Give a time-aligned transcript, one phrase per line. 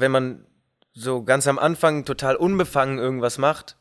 [0.00, 0.46] wenn man
[0.92, 3.76] so ganz am Anfang total unbefangen irgendwas macht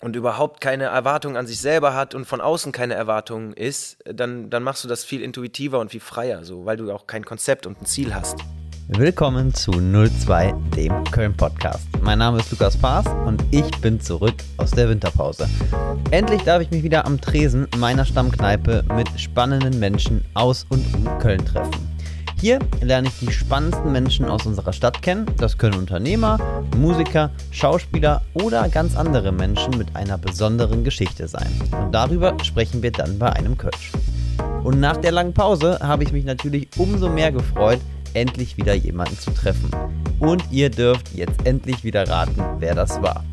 [0.00, 4.50] und überhaupt keine Erwartung an sich selber hat und von außen keine Erwartung ist, dann,
[4.50, 7.66] dann machst du das viel intuitiver und viel freier, so, weil du auch kein Konzept
[7.66, 8.38] und ein Ziel hast.
[8.88, 11.88] Willkommen zu 02, dem Köln-Podcast.
[12.02, 15.48] Mein Name ist Lukas Paas und ich bin zurück aus der Winterpause.
[16.12, 21.18] Endlich darf ich mich wieder am Tresen meiner Stammkneipe mit spannenden Menschen aus und um
[21.18, 21.95] Köln treffen.
[22.38, 25.26] Hier lerne ich die spannendsten Menschen aus unserer Stadt kennen.
[25.38, 26.38] Das können Unternehmer,
[26.76, 31.50] Musiker, Schauspieler oder ganz andere Menschen mit einer besonderen Geschichte sein.
[31.72, 33.90] Und darüber sprechen wir dann bei einem Kölsch.
[34.64, 37.80] Und nach der langen Pause habe ich mich natürlich umso mehr gefreut,
[38.12, 39.70] endlich wieder jemanden zu treffen.
[40.20, 43.24] Und ihr dürft jetzt endlich wieder raten, wer das war.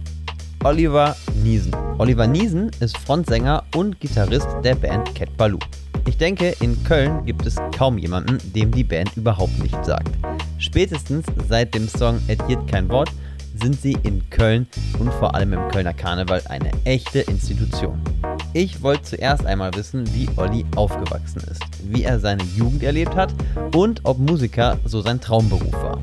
[0.64, 1.76] Oliver Niesen.
[1.98, 5.60] Oliver Niesen ist Frontsänger und Gitarrist der Band Cat Baloo.
[6.06, 10.12] Ich denke, in Köln gibt es kaum jemanden, dem die Band überhaupt nicht sagt.
[10.58, 13.10] Spätestens seit dem Song Ediert kein Wort
[13.62, 14.68] sind sie in Köln
[15.00, 18.02] und vor allem im Kölner Karneval eine echte Institution.
[18.54, 23.34] Ich wollte zuerst einmal wissen, wie Olli aufgewachsen ist, wie er seine Jugend erlebt hat
[23.74, 26.00] und ob Musiker so sein Traumberuf war.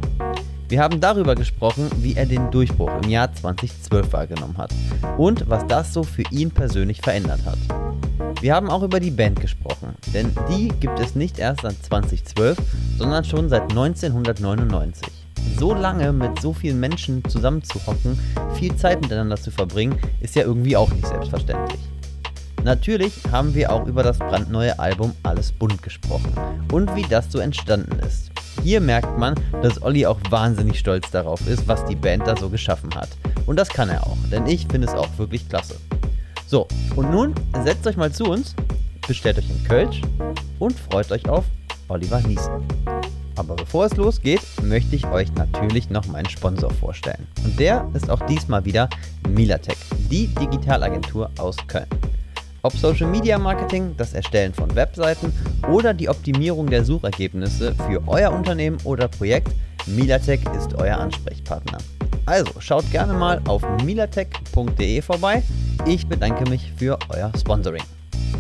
[0.71, 4.73] Wir haben darüber gesprochen, wie er den Durchbruch im Jahr 2012 wahrgenommen hat
[5.19, 7.59] und was das so für ihn persönlich verändert hat.
[8.41, 12.57] Wir haben auch über die Band gesprochen, denn die gibt es nicht erst seit 2012,
[12.97, 15.09] sondern schon seit 1999.
[15.59, 18.17] So lange mit so vielen Menschen zusammenzuhocken,
[18.55, 21.81] viel Zeit miteinander zu verbringen, ist ja irgendwie auch nicht selbstverständlich.
[22.65, 26.33] Natürlich haben wir auch über das brandneue Album Alles bunt gesprochen
[26.73, 28.31] und wie das so entstanden ist.
[28.63, 32.51] Hier merkt man, dass Olli auch wahnsinnig stolz darauf ist, was die Band da so
[32.51, 33.09] geschaffen hat.
[33.47, 35.77] Und das kann er auch, denn ich finde es auch wirklich klasse.
[36.47, 38.55] So, und nun setzt euch mal zu uns,
[39.07, 40.03] bestellt euch einen Kölsch
[40.59, 41.45] und freut euch auf
[41.89, 42.53] Oliver Niesen.
[43.37, 47.27] Aber bevor es losgeht, möchte ich euch natürlich noch meinen Sponsor vorstellen.
[47.43, 48.91] Und der ist auch diesmal wieder
[49.29, 49.79] Milatech,
[50.11, 51.87] die Digitalagentur aus Köln.
[52.63, 55.33] Ob Social Media Marketing, das Erstellen von Webseiten
[55.71, 59.53] oder die Optimierung der Suchergebnisse für euer Unternehmen oder Projekt,
[59.87, 61.79] Milatech ist euer Ansprechpartner.
[62.27, 65.43] Also schaut gerne mal auf milatech.de vorbei
[65.87, 67.83] ich bedanke mich für euer Sponsoring.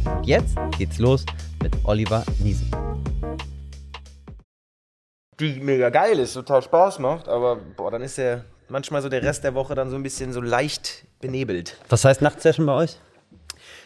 [0.05, 1.25] Und jetzt geht's los
[1.63, 2.71] mit Oliver Niesen.
[5.39, 9.23] Die mega geil ist, total Spaß macht, aber boah, dann ist der manchmal so der
[9.23, 11.79] Rest der Woche dann so ein bisschen so leicht benebelt.
[11.89, 12.99] Was heißt Nachtsession bei euch?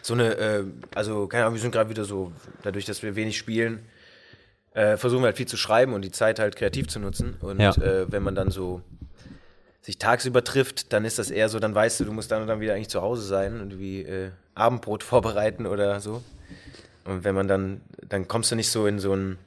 [0.05, 2.31] So eine, äh, also keine Ahnung, wir sind gerade wieder so,
[2.63, 3.87] dadurch, dass wir wenig spielen,
[4.75, 7.39] äh, versuchen wir halt viel zu schreiben und die Zeit halt kreativ zu nutzen.
[7.41, 7.71] Und ja.
[7.71, 8.83] äh, wenn man dann so
[9.81, 12.49] sich tagsüber trifft, dann ist das eher so, dann weißt du, du musst dann und
[12.49, 16.23] dann wieder eigentlich zu Hause sein und wie äh, Abendbrot vorbereiten oder so.
[17.07, 19.39] Und wenn man dann, dann kommst du nicht so in so einen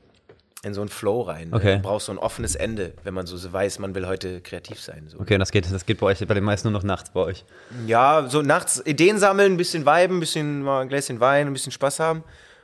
[0.63, 1.53] in so einen Flow rein.
[1.53, 1.75] Okay.
[1.75, 5.07] Du brauchst so ein offenes Ende, wenn man so weiß, man will heute kreativ sein.
[5.07, 5.19] So.
[5.19, 7.21] Okay, und das geht, das geht bei euch, bei den meisten nur noch nachts bei
[7.21, 7.45] euch.
[7.85, 11.53] Ja, so nachts Ideen sammeln, ein bisschen viben, ein bisschen mal ein Gläschen Wein, ein
[11.53, 12.23] bisschen Spaß haben.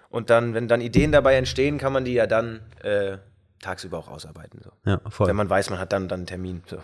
[0.10, 3.18] Und dann, wenn dann Ideen dabei entstehen, kann man die ja dann äh,
[3.62, 4.60] tagsüber auch ausarbeiten.
[4.64, 4.72] So.
[4.86, 5.28] Ja, voll.
[5.28, 6.64] Wenn man weiß, man hat dann, dann einen Termin.
[6.68, 6.78] So.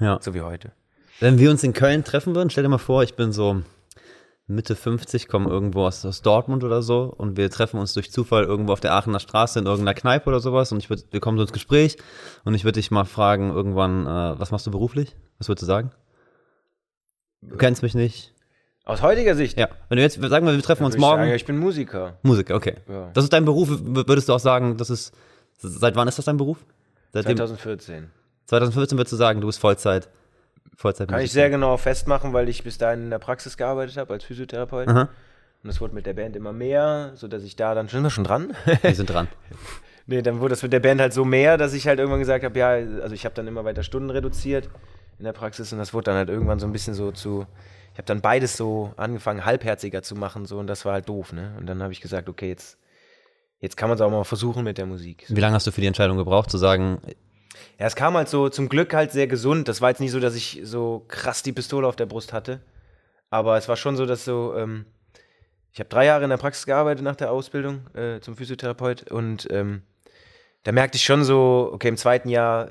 [0.00, 0.18] Ja.
[0.20, 0.72] So wie heute.
[1.20, 3.62] Wenn wir uns in Köln treffen würden, stell dir mal vor, ich bin so
[4.50, 8.44] Mitte 50, komme irgendwo aus, aus Dortmund oder so und wir treffen uns durch Zufall
[8.44, 11.36] irgendwo auf der Aachener Straße in irgendeiner Kneipe oder sowas und ich würd, wir kommen
[11.36, 11.98] so ins Gespräch
[12.44, 15.14] und ich würde dich mal fragen irgendwann, äh, was machst du beruflich?
[15.38, 15.90] Was würdest du sagen?
[17.42, 18.34] Du kennst mich nicht.
[18.86, 19.58] Aus heutiger Sicht?
[19.58, 19.68] Ja.
[19.90, 21.24] Wenn du jetzt, sagen wir, wir treffen uns morgen.
[21.24, 22.16] Sagen, ich bin Musiker.
[22.22, 22.76] Musiker, okay.
[22.88, 23.10] Ja.
[23.12, 25.14] Das ist dein Beruf, würdest du auch sagen, das ist,
[25.58, 26.64] seit wann ist das dein Beruf?
[27.12, 28.10] Seit 2014.
[28.46, 30.08] 2015 würdest du sagen, du bist Vollzeit.
[30.78, 34.12] Vollzeit Kann ich sehr genau festmachen, weil ich bis dahin in der Praxis gearbeitet habe
[34.12, 34.86] als Physiotherapeut.
[34.86, 35.08] Aha.
[35.64, 38.22] Und es wurde mit der Band immer mehr, sodass ich da dann schon wir schon
[38.22, 38.54] dran.
[38.82, 39.26] Wir sind dran.
[40.06, 42.44] nee, dann wurde das mit der Band halt so mehr, dass ich halt irgendwann gesagt
[42.44, 44.70] habe, ja, also ich habe dann immer weiter Stunden reduziert
[45.18, 47.44] in der Praxis und das wurde dann halt irgendwann so ein bisschen so zu
[47.92, 51.32] ich habe dann beides so angefangen halbherziger zu machen so und das war halt doof,
[51.32, 51.56] ne?
[51.58, 52.78] Und dann habe ich gesagt, okay, jetzt
[53.58, 55.24] jetzt kann man es auch mal versuchen mit der Musik.
[55.28, 57.00] Wie lange hast du für die Entscheidung gebraucht zu sagen,
[57.78, 59.68] ja, es kam halt so zum Glück halt sehr gesund.
[59.68, 62.60] Das war jetzt nicht so, dass ich so krass die Pistole auf der Brust hatte.
[63.30, 64.86] Aber es war schon so, dass so, ähm,
[65.72, 69.46] ich habe drei Jahre in der Praxis gearbeitet nach der Ausbildung äh, zum Physiotherapeut und
[69.50, 69.82] ähm,
[70.64, 72.68] da merkte ich schon so, okay, im zweiten Jahr,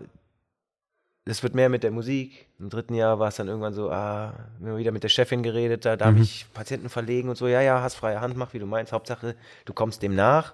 [1.25, 2.47] es wird mehr mit der Musik.
[2.59, 5.85] Im dritten Jahr war es dann irgendwann so, ah, immer wieder mit der Chefin geredet,
[5.85, 6.21] da darf mhm.
[6.21, 8.93] ich Patienten verlegen und so, ja, ja, hast freie Hand, mach wie du meinst.
[8.93, 9.35] Hauptsache,
[9.65, 10.53] du kommst dem nach.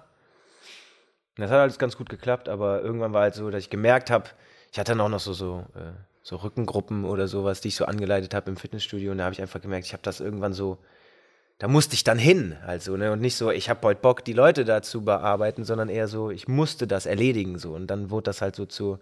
[1.38, 4.30] Das hat alles ganz gut geklappt, aber irgendwann war halt so, dass ich gemerkt habe,
[4.72, 5.92] ich hatte dann auch noch so, so, äh,
[6.22, 9.42] so Rückengruppen oder sowas, die ich so angeleitet habe im Fitnessstudio und da habe ich
[9.42, 10.78] einfach gemerkt, ich habe das irgendwann so,
[11.58, 14.34] da musste ich dann hin, also, ne, und nicht so, ich habe heute Bock, die
[14.34, 18.26] Leute da zu bearbeiten, sondern eher so, ich musste das erledigen, so, und dann wurde
[18.26, 19.00] das halt so zu,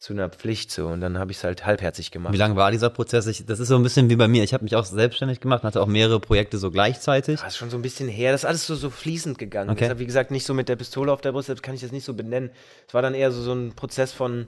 [0.00, 2.32] zu einer Pflicht so und dann habe ich es halt halbherzig gemacht.
[2.32, 3.26] Wie lange war dieser Prozess?
[3.26, 4.42] Ich, das ist so ein bisschen wie bei mir.
[4.42, 7.38] Ich habe mich auch selbstständig gemacht, hatte auch mehrere Projekte so gleichzeitig.
[7.38, 8.32] Das ist schon so ein bisschen her.
[8.32, 9.68] Das ist alles so, so fließend gegangen.
[9.68, 9.80] Okay.
[9.80, 11.92] Deshalb, wie gesagt, nicht so mit der Pistole auf der Brust, deshalb kann ich das
[11.92, 12.48] nicht so benennen.
[12.88, 14.46] Es war dann eher so, so ein Prozess von,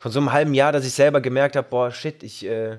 [0.00, 2.78] von so einem halben Jahr, dass ich selber gemerkt habe, boah, shit, ich, äh,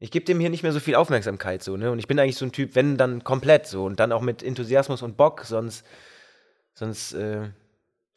[0.00, 1.92] ich gebe dem hier nicht mehr so viel Aufmerksamkeit so, ne?
[1.92, 4.42] Und ich bin eigentlich so ein Typ, wenn dann komplett so und dann auch mit
[4.42, 5.86] Enthusiasmus und Bock, sonst,
[6.74, 7.50] sonst, äh,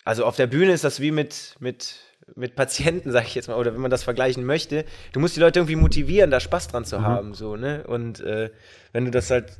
[0.06, 2.00] also auf der Bühne ist das wie mit, mit,
[2.36, 4.86] mit Patienten, sag ich jetzt mal, oder wenn man das vergleichen möchte.
[5.14, 7.84] Du musst die Leute irgendwie motivieren, da Spaß dran zu haben, so, ne?
[7.88, 8.52] Und äh,
[8.92, 9.58] wenn du das halt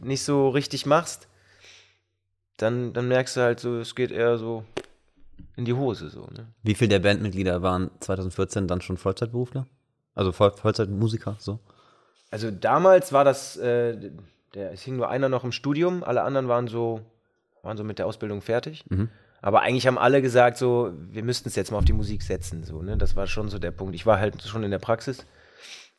[0.00, 1.28] nicht so richtig machst,
[2.56, 4.64] dann, dann merkst du halt so, es geht eher so
[5.56, 6.46] in die Hose, so, ne?
[6.62, 9.66] Wie viele der Bandmitglieder waren 2014 dann schon Vollzeitberufler?
[10.14, 11.58] Also Voll Vollzeitmusiker, so?
[12.30, 14.10] Also damals war das, äh,
[14.54, 17.00] der, es hing nur einer noch im Studium, alle anderen waren so,
[17.62, 18.84] waren so mit der Ausbildung fertig.
[19.42, 22.62] Aber eigentlich haben alle gesagt, so, wir müssten es jetzt mal auf die Musik setzen.
[22.64, 22.96] So, ne?
[22.96, 23.94] Das war schon so der Punkt.
[23.94, 25.26] Ich war halt schon in der Praxis,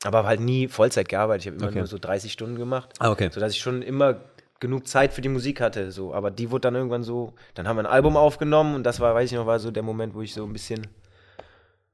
[0.05, 1.41] aber habe halt nie Vollzeit gearbeitet.
[1.45, 1.79] Ich habe immer Okay.
[1.79, 2.93] nur so 30 Stunden gemacht.
[2.99, 3.29] Ah, okay.
[3.31, 4.21] Sodass ich schon immer
[4.61, 5.91] genug Zeit für die Musik hatte.
[5.91, 6.13] So.
[6.13, 9.13] Aber die wurde dann irgendwann so, dann haben wir ein Album aufgenommen und das war,
[9.13, 10.87] weiß ich noch, war so der Moment, wo ich so ein bisschen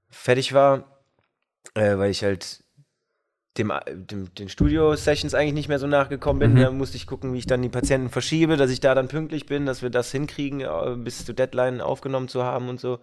[0.09, 0.83] fertig war,
[1.73, 2.63] äh, weil ich halt
[3.59, 3.71] dem,
[4.09, 6.55] dem, den Studio-Sessions eigentlich nicht mehr so nachgekommen bin.
[6.61, 9.45] Da musste ich gucken, wie ich dann die Patienten verschiebe, dass ich da dann pünktlich
[9.45, 12.99] bin, dass wir das hinkriegen, äh, bis zur Deadline aufgenommen zu haben und so.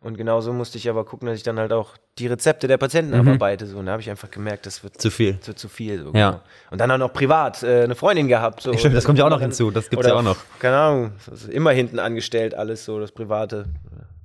[0.00, 3.14] Und genauso musste ich aber gucken, dass ich dann halt auch die Rezepte der Patienten
[3.14, 3.66] abarbeite.
[3.66, 3.78] So.
[3.78, 5.38] Und da habe ich einfach gemerkt, das wird Zu viel.
[5.44, 5.98] wird zu viel.
[6.04, 6.30] So, Ja.
[6.30, 6.40] genau.
[6.70, 8.60] Und dann auch noch privat äh, eine Freundin gehabt.
[8.62, 8.72] So.
[8.76, 10.36] Stimmt, das kommt ja auch noch hinzu, das gibt's Oder, ja auch noch.
[10.60, 11.12] Keine Ahnung,
[11.50, 13.64] immer hinten angestellt, alles so, das Private.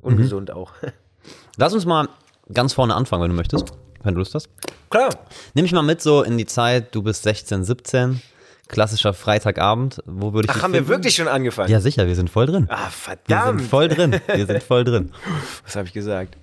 [0.01, 0.55] Ungesund Mhm.
[0.55, 0.73] auch.
[1.57, 2.09] Lass uns mal
[2.53, 3.71] ganz vorne anfangen, wenn du möchtest.
[4.03, 4.49] Wenn du Lust hast.
[4.89, 5.09] Klar.
[5.53, 8.21] Nimm mich mal mit so in die Zeit, du bist 16, 17,
[8.67, 10.01] klassischer Freitagabend.
[10.05, 10.89] Wo würde ich Ach, haben wir finden?
[10.89, 11.69] wirklich schon angefangen?
[11.69, 12.67] Ja, sicher, wir sind voll drin.
[12.69, 13.59] Ah, wir verdammt.
[13.61, 14.19] sind voll drin.
[14.27, 15.11] Wir sind voll drin.
[15.65, 16.37] Was habe ich gesagt?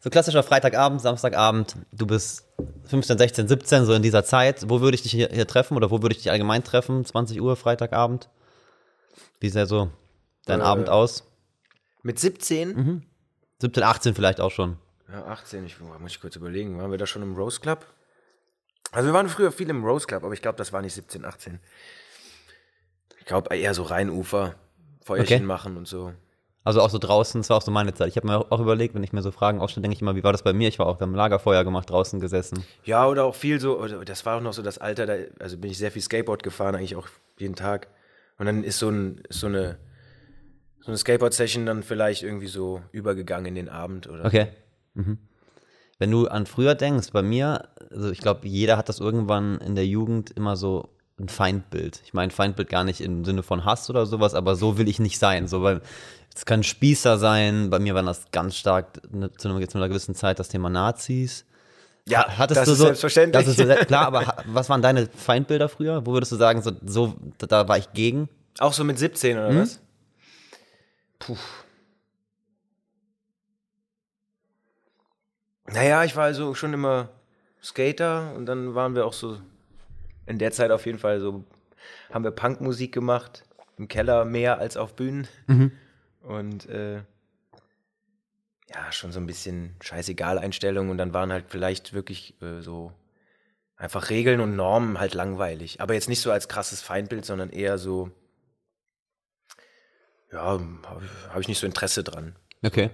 [0.00, 2.44] So klassischer Freitagabend, Samstagabend, du bist
[2.84, 4.68] 15, 16, 17, so in dieser Zeit.
[4.68, 7.04] Wo würde ich dich hier, hier treffen oder wo würde ich dich allgemein treffen?
[7.04, 8.28] 20 Uhr, Freitagabend.
[9.40, 9.90] Wie sähe so
[10.44, 10.64] dein Äh.
[10.64, 11.24] Abend aus?
[12.02, 13.02] Mit 17?
[13.60, 14.76] 17, 18 vielleicht auch schon.
[15.12, 16.78] Ja, 18, ich muss ich kurz überlegen.
[16.78, 17.86] Waren wir da schon im Rose Club?
[18.92, 21.24] Also wir waren früher viel im Rose Club, aber ich glaube, das war nicht 17,
[21.24, 21.60] 18.
[23.18, 24.54] Ich glaube eher so Rheinufer,
[25.04, 25.44] Feuerchen Okay.
[25.44, 26.12] machen und so.
[26.64, 28.08] Also auch so draußen, das war auch so meine Zeit.
[28.08, 30.24] Ich habe mir auch überlegt, wenn ich mir so Fragen aufstelle, denke ich immer, wie
[30.24, 30.66] war das bei mir?
[30.68, 32.64] Ich war auch beim Lagerfeuer gemacht, draußen gesessen.
[32.84, 35.58] Ja, oder auch viel so, oder das war auch noch so das Alter, da, also
[35.58, 37.06] bin ich sehr viel Skateboard gefahren, eigentlich auch
[37.38, 37.86] jeden Tag.
[38.38, 39.78] Und dann ist so, ein, ist so eine,
[40.80, 44.48] so eine Skateboard-Session dann vielleicht irgendwie so übergegangen in den Abend oder Okay.
[44.96, 45.18] Mhm.
[45.98, 49.74] Wenn du an früher denkst, bei mir, also ich glaube, jeder hat das irgendwann in
[49.74, 52.02] der Jugend immer so ein Feindbild.
[52.04, 54.98] Ich meine Feindbild gar nicht im Sinne von Hass oder sowas, aber so will ich
[54.98, 55.48] nicht sein.
[55.48, 55.80] So, weil
[56.34, 57.70] es kann Spießer sein.
[57.70, 60.68] Bei mir war das ganz stark ne, zu, einer, zu einer gewissen Zeit das Thema
[60.68, 61.46] Nazis.
[62.06, 63.46] Ja, Hattest das du ist so, selbstverständlich.
[63.46, 66.04] Das ist klar, aber was waren deine Feindbilder früher?
[66.04, 68.28] Wo würdest du sagen, so, so da, da war ich gegen?
[68.58, 69.80] Auch so mit 17 oder was?
[71.18, 71.36] Puh.
[75.72, 77.08] Naja, ich war also schon immer
[77.62, 79.40] Skater und dann waren wir auch so
[80.26, 81.44] in der Zeit auf jeden Fall so,
[82.12, 83.44] haben wir Punkmusik gemacht,
[83.76, 85.28] im Keller mehr als auf Bühnen.
[86.20, 87.02] Und äh,
[88.68, 92.92] ja, schon so ein bisschen scheißegal Einstellung und dann waren halt vielleicht wirklich äh, so
[93.76, 95.80] einfach Regeln und Normen halt langweilig.
[95.80, 98.10] Aber jetzt nicht so als krasses Feindbild, sondern eher so,
[100.32, 102.34] ja, habe hab ich nicht so Interesse dran.
[102.64, 102.90] Okay.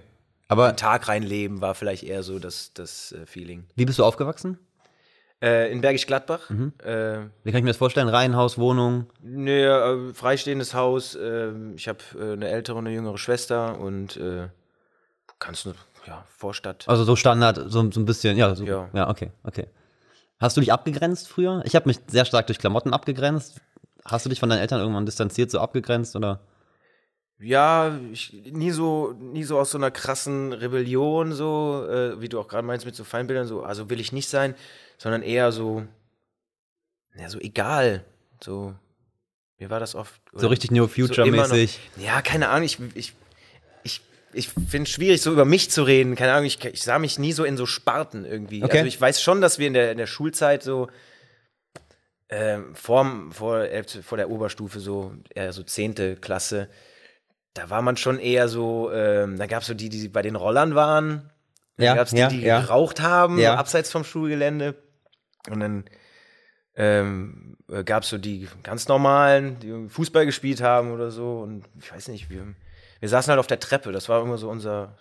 [0.53, 3.65] Aber Tag reinleben war vielleicht eher so das, das äh, Feeling.
[3.75, 4.57] wie bist du aufgewachsen?
[5.41, 6.53] Äh, in Bergisch Gladbach, äh,
[7.43, 8.07] Wie kann ich mir das vorstellen?
[8.07, 9.07] Reihenhaus, Wohnung?
[9.21, 11.15] nee, äh, freistehendes Haus.
[11.15, 14.17] Äh, ich habe äh, eine ältere und eine jüngere Schwester und
[15.39, 15.73] kannst du,
[16.07, 16.85] ja, Vorstadt.
[16.87, 18.89] Also so Standard, so, so ein bisschen, ja, so, ja.
[18.93, 19.09] Ja.
[19.09, 19.67] okay, okay.
[20.39, 21.61] Hast du dich abgegrenzt früher?
[21.65, 23.59] Ich habe mich sehr stark durch Klamotten abgegrenzt.
[24.05, 26.39] Hast du dich von deinen Eltern irgendwann distanziert, so abgegrenzt oder?
[27.43, 32.39] Ja, ich, nie so, nie so aus so einer krassen Rebellion, so, äh, wie du
[32.39, 34.55] auch gerade meinst, mit so Feindbildern, so, also will ich nicht sein,
[34.97, 35.85] sondern eher so,
[37.15, 38.03] ja, so egal.
[38.41, 38.73] So,
[39.59, 40.21] mir war das oft.
[40.31, 41.79] So richtig New Future-mäßig.
[41.97, 43.13] noch- Ja, keine Ahnung, ich, ich,
[43.83, 46.15] ich, ich finde es schwierig, so über mich zu reden.
[46.15, 48.63] Keine Ahnung, ich, ich sah mich nie so in so Sparten irgendwie.
[48.63, 48.77] Okay.
[48.79, 50.87] Also ich weiß schon, dass wir in der, in der Schulzeit so
[52.29, 56.69] ähm, vor, vor, äh, vor der Oberstufe, so eher so zehnte Klasse,
[57.53, 60.35] da war man schon eher so, ähm, da gab es so die, die bei den
[60.35, 61.29] Rollern waren.
[61.77, 62.61] Dann Ja, gab es die, ja, die ja.
[62.61, 63.55] geraucht haben, Ja.
[63.55, 64.75] abseits vom Schulgelände.
[65.49, 65.85] Und dann
[66.75, 71.39] ähm, gab es so die ganz normalen, die Fußball gespielt haben oder so.
[71.41, 72.55] Und ich weiß nicht, wir,
[72.99, 73.91] wir saßen halt auf der Treppe.
[73.91, 74.97] Das war immer so unser,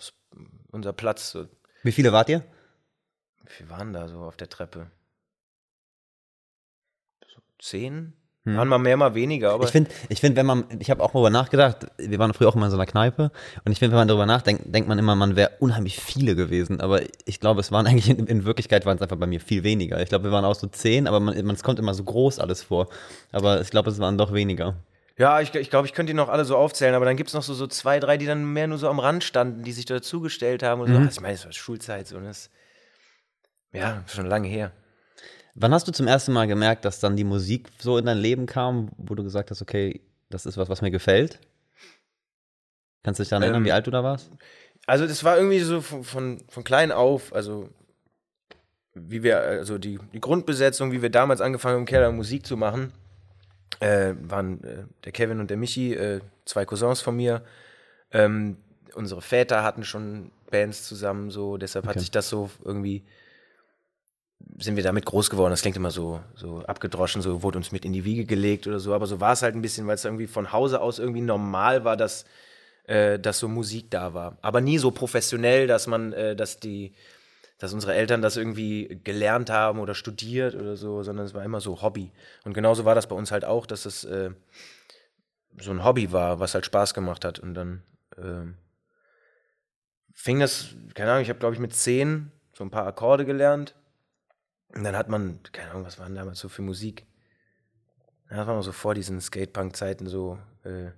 [0.71, 1.31] unser Platz.
[1.31, 1.47] So.
[1.83, 2.43] Wie viele wart ihr?
[3.45, 4.91] Wie viel waren da so auf der Treppe?
[7.27, 8.13] So zehn?
[8.45, 8.57] Hm.
[8.57, 11.13] Waren mal mehr, mal weniger, aber Ich finde, ich find, wenn man, ich habe auch
[11.13, 13.31] darüber nachgedacht, wir waren früher auch immer in so einer Kneipe
[13.65, 16.81] und ich finde, wenn man darüber nachdenkt, denkt man immer, man wäre unheimlich viele gewesen,
[16.81, 19.63] aber ich glaube, es waren eigentlich, in, in Wirklichkeit waren es einfach bei mir viel
[19.63, 20.03] weniger.
[20.03, 22.41] Ich glaube, wir waren auch so zehn, aber man, man, es kommt immer so groß
[22.41, 22.89] alles vor,
[23.31, 24.75] aber ich glaube, es waren doch weniger.
[25.19, 27.35] Ja, ich, ich glaube, ich könnte die noch alle so aufzählen, aber dann gibt es
[27.35, 29.85] noch so, so zwei, drei, die dann mehr nur so am Rand standen, die sich
[29.85, 30.95] dazugestellt haben und so.
[30.95, 31.07] Mhm.
[31.07, 32.51] Also ich meine, es war Schulzeit so und das
[33.73, 34.73] ja, schon lange her.
[35.55, 38.47] Wann hast du zum ersten Mal gemerkt, dass dann die Musik so in dein Leben
[38.47, 41.41] kam, wo du gesagt hast, okay, das ist was, was mir gefällt?
[43.03, 44.31] Kannst du dich daran erinnern, Ähm, wie alt du da warst?
[44.87, 47.69] Also das war irgendwie so von, von, von klein auf, also
[48.95, 52.57] wie wir, also die, die Grundbesetzung, wie wir damals angefangen haben, im Keller Musik zu
[52.57, 52.93] machen,
[53.81, 57.43] äh, waren äh, der Kevin und der Michi, äh, zwei Cousins von mir.
[58.11, 58.57] Ähm,
[58.95, 62.01] unsere Väter hatten schon Bands zusammen, so, deshalb hat Okay.
[62.01, 63.03] sich das so irgendwie,
[64.59, 65.51] sind wir damit groß geworden.
[65.51, 68.79] Das klingt immer so, so abgedroschen, so wurde uns mit in die Wiege gelegt oder
[68.79, 71.21] so, aber so war es halt ein bisschen, weil es irgendwie von Hause aus irgendwie
[71.21, 72.25] normal war, dass
[72.85, 74.39] äh, dass so Musik da war.
[74.43, 76.93] Aber nie so professionell, dass man, äh, dass die,
[77.59, 81.61] dass unsere Eltern das irgendwie gelernt haben oder studiert oder so, sondern es war immer
[81.61, 82.11] so Hobby.
[82.45, 84.31] Und genauso war das bei uns halt auch, dass es äh,
[85.61, 87.39] so ein Hobby war, was halt Spaß gemacht hat.
[87.39, 87.83] Und dann
[88.19, 88.57] ähm,
[90.13, 93.75] fing das, keine Ahnung, ich habe glaube ich mit zehn so ein paar Akkorde gelernt.
[94.75, 97.07] Und dann hat man, keine Ahnung, was war denn damals so für Musik?
[98.29, 100.91] Das war mal so vor diesen Skatepunk-Zeiten so, äh,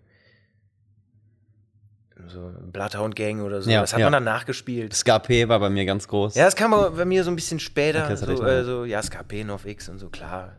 [2.28, 3.70] so Bloodhound Gang oder so.
[3.70, 4.06] Ja, das hat ja.
[4.06, 4.94] man dann nachgespielt.
[4.94, 6.36] Skp war bei mir ganz groß.
[6.36, 8.04] Ja, das kam bei mir so ein bisschen später.
[8.04, 10.52] Okay, so, äh, so, ja, SKP, NovX und so, klar.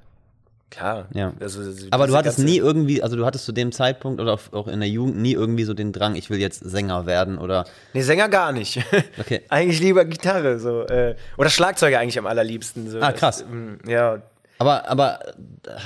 [0.72, 1.08] Klar.
[1.14, 1.34] Ja.
[1.40, 4.68] Also, so Aber du hattest nie irgendwie, also du hattest zu dem Zeitpunkt oder auch-
[4.68, 8.02] in der Jugend nie irgendwie so den Drang, ich will jetzt Sänger werden oder Nee,
[8.02, 8.84] Sänger gar nicht.
[9.20, 9.42] Okay.
[9.50, 10.82] eigentlich lieber Gitarre, so.
[10.84, 12.90] Äh, oder Schlagzeuger eigentlich am allerliebsten.
[12.90, 13.00] So.
[13.00, 13.40] Ah, krass.
[13.40, 14.22] Das, ähm, ja.
[14.58, 15.20] Aber, aber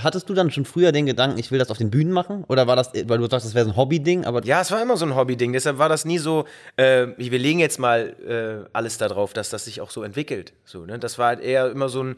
[0.04, 2.44] hattest du dann schon früher den Gedanken, ich will das auf den Bühnen machen?
[2.48, 4.80] Oder war das, weil du sagst, das wäre so ein Hobby-Ding, aber ja, es war
[4.82, 5.54] immer so ein Hobby-Ding.
[5.54, 6.46] Deshalb war das nie so,
[6.78, 8.16] äh, wir legen jetzt mal
[8.64, 10.54] äh, alles darauf, dass das sich auch so entwickelt.
[10.66, 11.00] So, ne?
[11.00, 12.16] Das war halt eher immer so ein,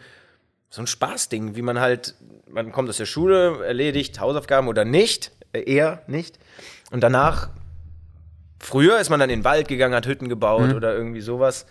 [0.72, 2.16] so ein Spaßding, wie man halt,
[2.50, 6.40] man kommt aus der Schule, erledigt Hausaufgaben oder nicht, äh, eher nicht.
[6.92, 7.50] Und danach,
[8.58, 11.66] früher ist man dann in den Wald gegangen, hat Hütten gebaut oder irgendwie sowas.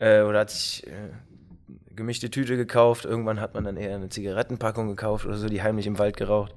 [0.00, 0.90] Äh, oder hat sich äh,
[1.94, 3.04] gemischte Tüte gekauft.
[3.04, 6.54] Irgendwann hat man dann eher eine Zigarettenpackung gekauft oder so, die heimlich im Wald geraucht.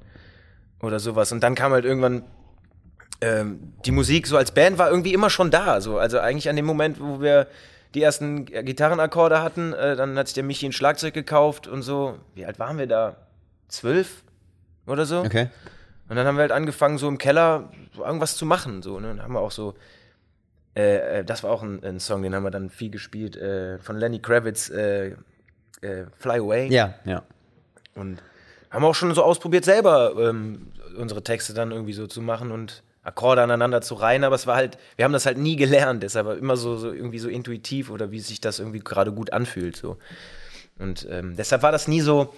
[0.82, 1.32] Oder sowas.
[1.32, 2.24] Und dann kam halt irgendwann
[3.22, 5.80] ähm, die Musik so als Band war irgendwie immer schon da.
[5.80, 6.00] So.
[6.00, 7.48] Also eigentlich an dem Moment, wo wir
[7.94, 12.20] die ersten Gitarrenakkorde hatten, äh, dann hat sich der Michi ein Schlagzeug gekauft und so.
[12.36, 13.18] Wie alt waren wir da?
[13.68, 14.24] Zwölf
[14.86, 15.20] oder so?
[15.22, 15.50] okay.
[16.10, 18.82] Und dann haben wir halt angefangen, so im Keller irgendwas zu machen.
[18.82, 19.12] So, ne?
[19.12, 19.76] Und haben wir auch so,
[20.76, 23.78] äh, äh, das war auch ein, ein Song, den haben wir dann viel gespielt, äh,
[23.80, 25.16] von Lenny Kravitz, äh,
[25.82, 26.68] äh, Fly Away.
[26.70, 27.24] Ja, ja.
[27.96, 28.22] Und
[28.70, 32.84] haben auch schon so ausprobiert, selber ähm, unsere Texte dann irgendwie so zu machen und
[33.08, 36.28] Akkorde aneinander zu reihen, aber es war halt, wir haben das halt nie gelernt, deshalb
[36.28, 39.78] war immer so, so irgendwie so intuitiv oder wie sich das irgendwie gerade gut anfühlt.
[39.78, 39.98] So.
[40.78, 42.34] Und ähm, deshalb war das nie so,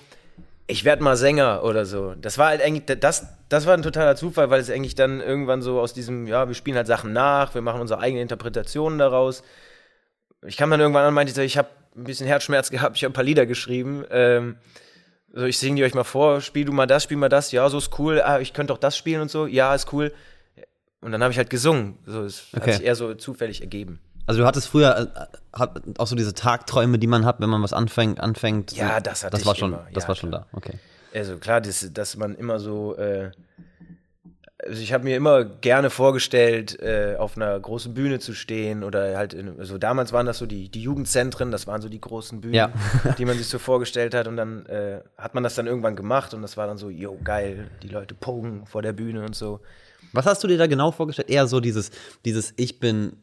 [0.68, 2.14] ich werde mal Sänger oder so.
[2.22, 5.64] Das war halt eigentlich, das, das war ein totaler Zufall, weil es eigentlich dann irgendwann
[5.64, 9.42] so aus diesem, ja, wir spielen halt Sachen nach, wir machen unsere eigenen Interpretationen daraus.
[10.46, 13.12] Ich kam dann irgendwann an und meinte, ich habe ein bisschen Herzschmerz gehabt, ich habe
[13.12, 14.06] ein paar Lieder geschrieben.
[14.12, 14.58] Ähm,
[15.34, 17.68] so, ich singe die euch mal vor, spiel du mal das, spiel mal das, ja,
[17.70, 20.14] so ist cool, ah, ich könnte auch das spielen und so, ja, ist cool.
[21.02, 21.98] Und dann habe ich halt gesungen.
[22.06, 22.72] So, es Okay.
[22.72, 24.00] hat sich eher so zufällig ergeben.
[24.28, 25.12] Also du hattest früher
[25.56, 28.74] äh, auch so diese Tagträume, die man hat, wenn man was anfängt, anfängt.
[28.74, 29.88] Ja, das hatte das ich war schon, immer.
[29.94, 30.48] Das Ja, war schon klar.
[30.52, 30.58] da.
[30.58, 30.74] Okay.
[31.16, 33.32] Also klar, das, dass man immer so, äh,
[34.64, 39.18] also ich habe mir immer gerne vorgestellt, äh, auf einer großen Bühne zu stehen oder
[39.18, 42.42] halt, in, also damals waren das so die, die Jugendzentren, das waren so die großen
[42.42, 42.72] Bühnen, Ja.
[43.18, 46.34] die man sich so vorgestellt hat und dann äh, hat man das dann irgendwann gemacht
[46.36, 49.62] und das war dann so, yo, geil, die Leute pogen vor der Bühne und so.
[50.14, 51.30] Was hast du dir da genau vorgestellt?
[51.30, 51.92] Eher so dieses,
[52.26, 53.14] dieses Ich bin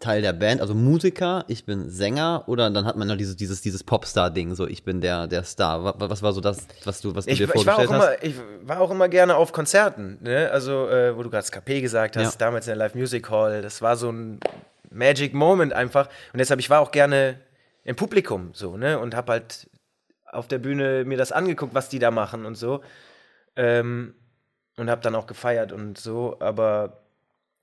[0.00, 3.60] Teil der Band, also Musiker, ich bin Sänger oder dann hat man noch dieses, dieses,
[3.62, 5.84] dieses Popstar-Ding, so ich bin der, der Star.
[5.84, 7.92] Was, was war so das, was du, was du Ich, dir ich, war vorgestellt auch
[7.94, 8.22] hast?
[8.22, 8.34] immer, ich
[8.68, 10.50] war auch immer gerne auf Konzerten, ne?
[10.50, 12.46] Also, äh, wo du gerade KP gesagt hast, Ja.
[12.46, 14.40] damals in der Live Music Hall, das war so ein
[14.90, 16.08] Magic Moment einfach.
[16.32, 17.38] Und deshalb, ich war auch gerne
[17.84, 18.98] im Publikum so, ne?
[18.98, 19.70] Und hab halt
[20.32, 22.80] auf der Bühne mir das angeguckt, was die da machen und so.
[23.54, 24.14] Ähm,
[24.76, 27.02] und hab dann auch gefeiert und so, aber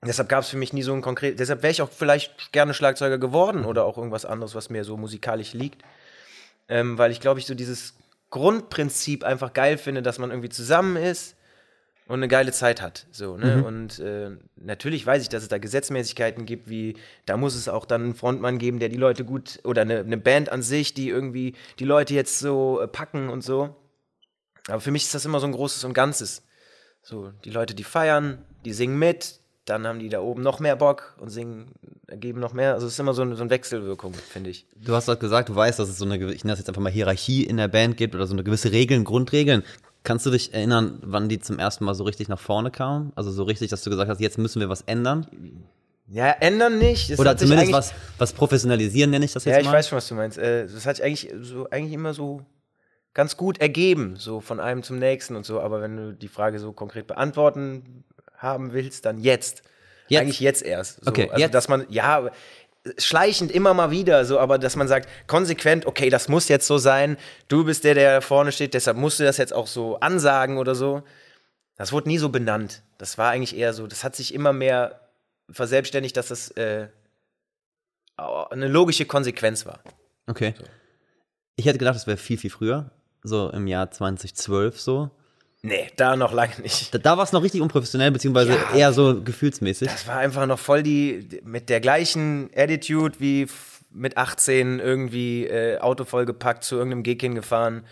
[0.04, 1.38] deshalb gab es für mich nie so ein konkret.
[1.38, 4.96] Deshalb wäre ich auch vielleicht gerne Schlagzeuger geworden oder auch irgendwas anderes, was mir so
[4.96, 5.82] musikalisch liegt.
[6.68, 7.94] Ähm, weil ich glaube, ich so dieses
[8.30, 11.36] Grundprinzip einfach geil finde, dass man irgendwie zusammen ist
[12.06, 13.06] und eine geile Zeit hat.
[13.10, 13.56] So, ne?
[13.56, 13.64] Mhm.
[13.64, 17.84] Und äh, natürlich weiß ich, dass es da Gesetzmäßigkeiten gibt, wie da muss es auch
[17.84, 21.08] dann einen Frontmann geben, der die Leute gut oder eine, eine Band an sich, die
[21.08, 23.76] irgendwie die Leute jetzt so äh, packen und so.
[24.68, 26.42] Aber für mich ist das immer so ein großes und Ganzes.
[27.02, 30.76] So, die Leute, die feiern, die singen mit, dann haben die da oben noch mehr
[30.76, 31.72] Bock und singen,
[32.08, 32.74] geben noch mehr.
[32.74, 34.66] Also es ist immer so, eine- so eine Wechselwirkung, finde ich.
[34.76, 36.82] Du hast gerade gesagt, du weißt, dass es so eine, ich nenne das jetzt einfach
[36.82, 39.62] mal Hierarchie in der Band gibt oder so eine gewisse Regeln, Grundregeln.
[40.02, 43.12] Kannst du dich erinnern, wann die zum ersten Mal so richtig nach vorne kamen?
[43.16, 45.26] Also so richtig, dass du gesagt hast, jetzt müssen wir was ändern?
[46.08, 47.10] Ja, ändern nicht.
[47.10, 49.74] Es Oder zumindest was, was professionalisieren, nenne ich das jetzt Ja, ich mal.
[49.74, 50.38] weiß schon, was du meinst.
[50.38, 52.40] Äh, Das hat sich eigentlich so eigentlich immer so
[53.14, 55.60] ganz gut ergeben, so von einem zum nächsten und so.
[55.60, 58.04] Aber wenn du die Frage so konkret beantworten
[58.36, 59.62] haben willst, dann jetzt.
[60.08, 60.22] Jetzt?
[60.22, 61.04] Eigentlich jetzt erst.
[61.04, 61.10] So.
[61.10, 61.54] Okay, also, jetzt.
[61.54, 62.30] dass man, ja,
[62.98, 66.78] schleichend immer mal wieder, so, aber dass man sagt, konsequent, okay, das muss jetzt so
[66.78, 67.16] sein,
[67.48, 70.74] du bist der, der vorne steht, deshalb musst du das jetzt auch so ansagen oder
[70.74, 71.02] so.
[71.76, 72.82] Das wurde nie so benannt.
[72.98, 75.00] Das war eigentlich eher so, das hat sich immer mehr
[75.50, 76.88] verselbstständigt, dass das äh,
[78.16, 79.80] eine logische Konsequenz war.
[80.26, 80.54] Okay.
[81.56, 82.90] Ich hätte gedacht, das wäre viel, viel früher.
[83.22, 85.10] So im Jahr 2012 so.
[85.62, 86.94] Nee, da noch lange nicht.
[86.94, 88.74] Da, da war es noch richtig unprofessionell, beziehungsweise Ja.
[88.76, 89.88] eher so gefühlsmäßig.
[89.88, 93.46] Das war einfach noch voll die, mit der gleichen Attitude wie
[93.92, 97.84] mit 18 irgendwie äh, Auto vollgepackt zu irgendeinem Gig hingefahren.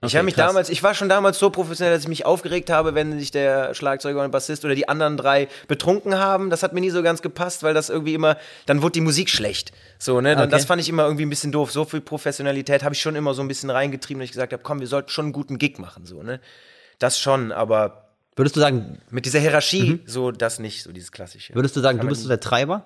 [0.00, 0.46] Ich Okay, habe mich krass.
[0.46, 3.74] damals, ich war schon damals so professionell, dass ich mich aufgeregt habe, wenn sich der
[3.74, 6.50] Schlagzeuger und Bassist oder die anderen drei betrunken haben.
[6.50, 8.36] Das hat mir nie so ganz gepasst, weil das irgendwie immer,
[8.66, 9.72] dann wurde die Musik schlecht.
[9.98, 10.36] So, ne?
[10.36, 10.48] Okay.
[10.50, 11.72] Das fand ich immer irgendwie ein bisschen doof.
[11.72, 14.62] So viel Professionalität habe ich schon immer so ein bisschen reingetrieben, dass ich gesagt habe,
[14.62, 16.06] komm, wir sollten schon einen guten Gig machen.
[16.06, 16.38] So, ne?
[17.00, 18.04] Das schon, aber
[18.36, 20.00] Würdest du sagen, mit dieser Hierarchie, Mhm.
[20.06, 21.56] so das nicht, so dieses klassische.
[21.56, 22.84] würdest du sagen, Kann du bist so der Treiber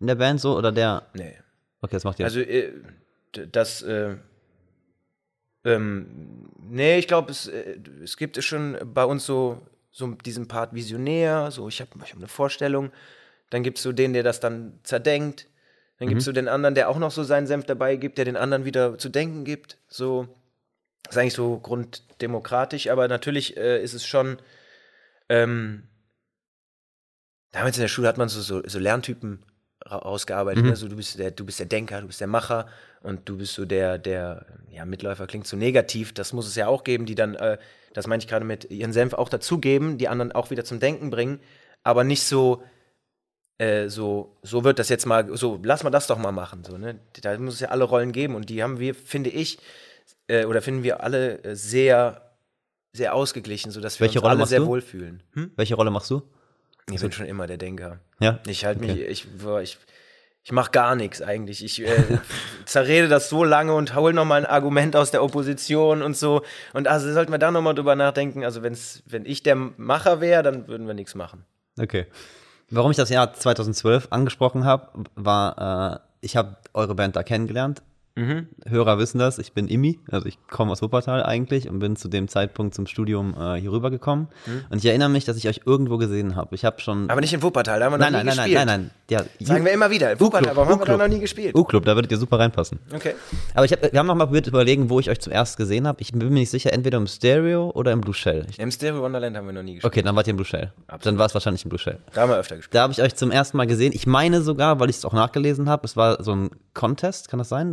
[0.00, 1.02] in der Band so oder der.
[1.12, 1.34] Nee.
[1.82, 2.24] Okay, das macht ihr.
[2.24, 2.72] Also, äh,
[3.52, 4.14] das, äh,
[5.64, 10.48] ähm, nee, ich glaube, es, äh, es gibt es schon bei uns so, so diesen
[10.48, 12.90] Part Visionär, so ich habe ich hab eine Vorstellung,
[13.50, 15.48] dann gibt es so den, der das dann zerdenkt,
[15.98, 18.24] dann gibt es so den anderen, der auch noch so seinen Senf dabei gibt, der
[18.24, 20.28] den anderen wieder zu denken gibt, so,
[21.04, 24.38] das ist eigentlich so grunddemokratisch, aber natürlich äh, ist es schon,
[25.28, 25.88] ähm,
[27.52, 29.44] damals in der Schule hat man so, so, so Lerntypen
[29.84, 30.64] ra- rausgearbeitet.
[30.64, 30.70] Mhm.
[30.70, 30.76] Ne?
[30.76, 32.66] So, du, bist der, du bist der Denker, du bist der Macher
[33.04, 36.12] und du bist so der, der, ja, Mitläufer klingt so negativ.
[36.12, 37.58] Das muss es ja auch geben, die dann, äh,
[37.92, 41.10] das meine ich gerade mit ihren Senf auch dazugeben, die anderen auch wieder zum Denken
[41.10, 41.38] bringen,
[41.82, 42.62] aber nicht so,
[43.58, 46.64] äh, so, so wird das jetzt mal, so, lass mal das doch mal machen.
[46.64, 46.98] So, ne?
[47.22, 49.58] Da muss es ja alle Rollen geben und die haben wir, finde ich,
[50.26, 52.22] äh, oder finden wir alle äh, sehr,
[52.92, 54.66] sehr ausgeglichen, sodass wir Welche uns Rolle alle sehr du?
[54.66, 55.22] wohlfühlen.
[55.34, 55.52] Hm?
[55.56, 56.22] Welche Rolle machst du?
[56.90, 58.00] Ich bin schon immer der Denker.
[58.20, 58.40] Ja.
[58.46, 58.92] Ich halte Okay.
[58.92, 59.26] mich, ich,
[59.62, 59.78] ich,
[60.44, 61.64] ich mache gar nichts eigentlich.
[61.64, 62.18] Ich äh,
[62.66, 66.42] zerrede das so lange und hole noch mal ein Argument aus der Opposition und so.
[66.74, 68.44] Und also sollten wir da noch mal drüber nachdenken.
[68.44, 71.46] Also wenn's, wenn ich der Macher wäre, dann würden wir nichts machen.
[71.80, 72.06] Okay.
[72.68, 77.82] Warum ich das Jahr 2012 angesprochen habe, war, äh, ich habe eure Band da kennengelernt.
[78.16, 82.06] Hörer wissen das, ich bin Imi, also ich komme aus Wuppertal eigentlich und bin zu
[82.08, 84.28] dem Zeitpunkt zum Studium äh, hier rübergekommen.
[84.70, 86.54] Und ich erinnere mich, dass ich euch irgendwo gesehen habe.
[86.54, 87.10] Ich habe schon.
[87.10, 88.66] Aber nicht in Wuppertal, da haben wir noch nein, nie nein, nein, gespielt.
[88.66, 89.26] nein, nein, nein.
[89.40, 90.12] Ja, Sagen wir immer wieder.
[90.12, 91.56] in Wuppertal, warum haben wir da noch nie gespielt?
[91.56, 92.78] U-Club, da würdet ihr super reinpassen.
[92.94, 93.14] Okay.
[93.52, 95.88] Aber ich hab, wir haben noch mal probiert zu überlegen, wo ich euch zuerst gesehen
[95.88, 96.00] habe.
[96.00, 98.46] Ich bin mir nicht sicher, entweder im Stereo oder im Blue Shell.
[98.48, 99.92] Ich, Im Stereo Wonderland haben wir noch nie gespielt.
[99.92, 100.72] okay, dann wart ihr im Blue Shell.
[101.02, 101.98] Dann war es wahrscheinlich im Blue Shell.
[102.12, 102.74] Da haben wir öfter gespielt.
[102.76, 103.92] Da habe ich euch zum ersten Mal gesehen.
[103.92, 107.38] Ich meine sogar, weil ich es auch nachgelesen habe, es war so ein Contest, kann
[107.38, 107.72] das sein?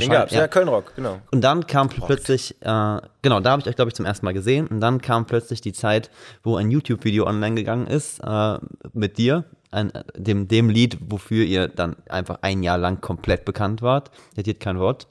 [0.00, 1.20] Den gab's, ja, Köln-Rock, genau.
[1.32, 4.32] Und dann kam plötzlich, äh, genau, da habe ich euch, glaube ich, zum ersten Mal
[4.32, 4.66] gesehen.
[4.68, 6.10] Und dann kam plötzlich die Zeit,
[6.42, 8.58] wo ein YouTube-Video online gegangen ist äh,
[8.94, 13.82] mit dir, ein, dem, dem Lied, wofür ihr dann einfach ein Jahr lang komplett bekannt
[13.82, 14.10] wart.
[14.32, 15.08] Ihr hättet kein Wort.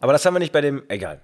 [0.00, 1.20] Aber das haben wir nicht bei dem, egal.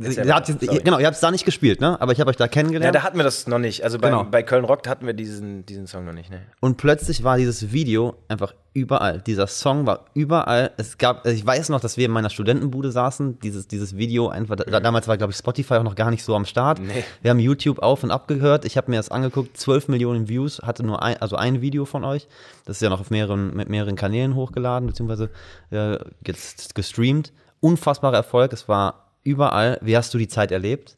[0.00, 0.46] Ihr habt,
[0.84, 2.00] genau, ihr habt es da nicht gespielt, ne?
[2.00, 2.94] Aber ich habe euch da Ja, kennengelernt.
[2.94, 3.82] da hatten wir das noch nicht.
[3.82, 4.22] Also bei, Genau.
[4.22, 6.42] bei Köln-Rock hatten wir diesen, diesen Song noch nicht, ne?
[6.60, 9.20] Und plötzlich war dieses Video einfach überall.
[9.22, 10.70] Dieser Song war überall.
[10.76, 13.40] Es gab, also ich weiß noch, dass wir in meiner Studentenbude saßen.
[13.40, 16.36] Dieses, dieses Video einfach, da, damals war, glaube ich, Spotify auch noch gar nicht so
[16.36, 16.78] am Start.
[16.78, 17.02] Nee.
[17.22, 18.64] Wir haben YouTube auf und ab gehört.
[18.66, 19.56] Ich habe mir das angeguckt.
[19.56, 22.28] 12 Millionen Views hatte nur ein, also ein Video von euch.
[22.66, 25.30] Das ist ja noch auf mehreren, mit mehreren Kanälen hochgeladen, beziehungsweise
[25.72, 27.32] äh, jetzt gestreamt.
[27.58, 28.52] Unfassbarer Erfolg.
[28.52, 29.78] Es war überall.
[29.80, 30.96] Wie hast du die Zeit erlebt,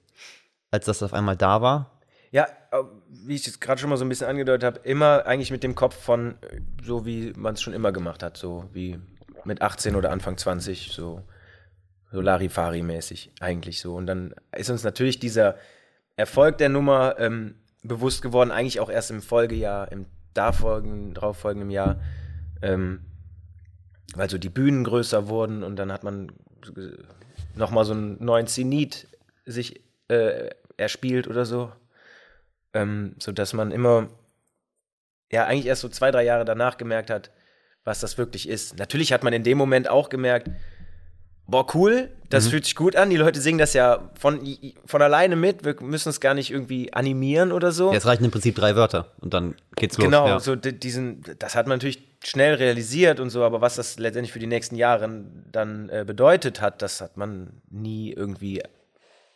[0.70, 2.00] als das auf einmal da war?
[2.30, 5.50] Ja, äh, wie ich es gerade schon mal so ein bisschen angedeutet habe, immer eigentlich
[5.50, 8.98] mit dem Kopf von äh, so, wie man es schon immer gemacht hat, so wie
[9.44, 11.22] mit 18 oder Anfang 20, so,
[12.12, 13.96] so Larifari-mäßig eigentlich so.
[13.96, 15.56] Und dann ist uns natürlich dieser
[16.16, 22.00] Erfolg der Nummer ähm, bewusst geworden, eigentlich auch erst im Folgejahr, im darauffolgenden, darauffolgenden Jahr,
[22.62, 23.00] ähm,
[24.14, 26.32] weil so die Bühnen größer wurden und dann hat man
[27.54, 29.08] nochmal so einen neuen Zenit
[29.44, 31.72] sich äh, erspielt oder so.
[32.72, 34.08] ähm, sodass man immer,
[35.30, 37.30] ja, eigentlich erst so zwei, drei Jahre danach gemerkt hat,
[37.84, 38.78] was das wirklich ist.
[38.78, 40.50] Natürlich hat man in dem Moment auch gemerkt,
[41.46, 42.50] boah, cool, das mhm.
[42.50, 43.10] fühlt sich gut an.
[43.10, 44.40] Die Leute singen das ja von,
[44.84, 45.64] von alleine mit.
[45.64, 47.92] Wir müssen es gar nicht irgendwie animieren oder so.
[47.92, 50.04] Jetzt reichen im Prinzip drei Wörter und dann geht's los.
[50.04, 50.40] Genau, ja.
[50.40, 54.38] so diesen, das hat man natürlich schnell realisiert und so, aber was das letztendlich für
[54.38, 58.62] die nächsten Jahre dann äh, bedeutet hat, das hat man nie irgendwie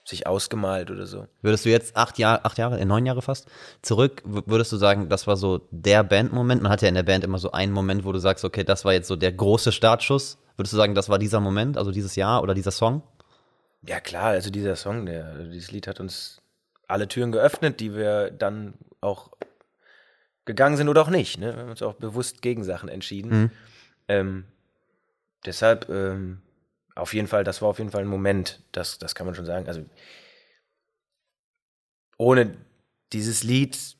[0.07, 1.27] sich ausgemalt oder so.
[1.41, 3.49] Würdest du jetzt acht Jahre, acht Jahre, äh, neun Jahre fast
[3.81, 6.63] zurück, würdest du sagen, das war so der Bandmoment?
[6.63, 8.85] Man hat ja in der Band immer so einen Moment, wo du sagst, okay, das
[8.85, 10.39] war jetzt so der große Startschuss.
[10.57, 13.03] Würdest du sagen, das war dieser Moment, also dieses Jahr oder dieser Song?
[13.87, 16.41] Ja, klar, also dieser Song, der, dieses Lied hat uns
[16.87, 19.31] alle Türen geöffnet, die wir dann auch
[20.45, 21.39] gegangen sind oder auch nicht.
[21.39, 21.55] Ne?
[21.55, 23.31] Wir haben uns auch bewusst gegen Sachen entschieden.
[23.31, 23.51] Mhm.
[24.09, 24.45] Ähm,
[25.45, 26.43] deshalb, ähm,
[26.95, 29.47] auf jeden Fall, das war auf jeden Fall ein Moment, das, das kann man schon
[29.47, 29.67] sagen.
[29.67, 29.83] Also
[32.19, 32.57] ohne
[33.13, 33.97] dieses Lied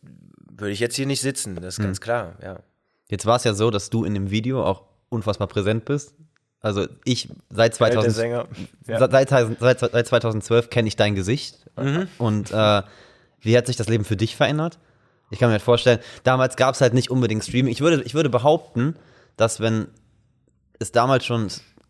[0.51, 1.85] würde ich jetzt hier nicht sitzen, das ist mhm.
[1.85, 2.61] ganz klar, ja.
[3.09, 6.15] Jetzt war es ja so, dass du in dem Video auch unfassbar präsent bist.
[6.61, 8.17] Also ich seit 2000,
[8.87, 9.09] ja.
[9.09, 11.67] seit, seit, seit 2012 kenne ich dein Gesicht.
[11.77, 12.09] Mhm.
[12.17, 12.83] Und äh,
[13.41, 14.79] wie hat sich das Leben für dich verändert?
[15.35, 17.73] Ich kann mir halt vorstellen, damals gab es halt nicht unbedingt Streaming.
[17.73, 18.95] Ich würde, ich würde behaupten,
[19.37, 19.89] dass wenn
[20.79, 21.49] es damals schon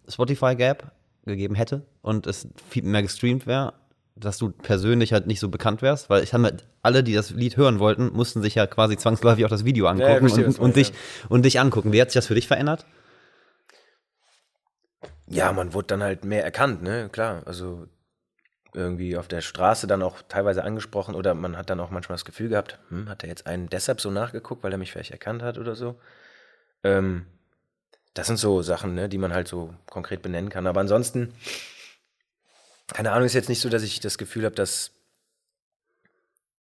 [0.08, 0.92] Spotify gab,
[1.26, 3.74] gegeben hätte und es viel mehr gestreamt wäre,
[4.16, 7.30] dass du persönlich halt nicht so bekannt wärst, weil ich habe halt alle, die das
[7.30, 10.58] Lied hören wollten, mussten sich ja quasi zwangsläufig auch das Video angucken ja, und, und,
[10.58, 10.92] und, dich,
[11.28, 11.92] und dich angucken.
[11.92, 12.86] Wie hat sich das für dich verändert?
[15.26, 17.08] Ja, man wurde dann halt mehr erkannt, ne?
[17.10, 17.86] Klar, also
[18.74, 22.24] irgendwie auf der Straße dann auch teilweise angesprochen oder man hat dann auch manchmal das
[22.24, 25.42] Gefühl gehabt, hm, hat er jetzt einen deshalb so nachgeguckt, weil er mich vielleicht erkannt
[25.42, 25.98] hat oder so.
[26.82, 27.26] Ähm,
[28.14, 30.66] das sind so Sachen, ne, die man halt so konkret benennen kann.
[30.66, 31.34] Aber ansonsten,
[32.88, 34.92] keine Ahnung, ist jetzt nicht so, dass ich das Gefühl habe, dass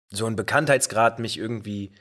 [0.10, 1.92] so ein Bekanntheitsgrad mich irgendwie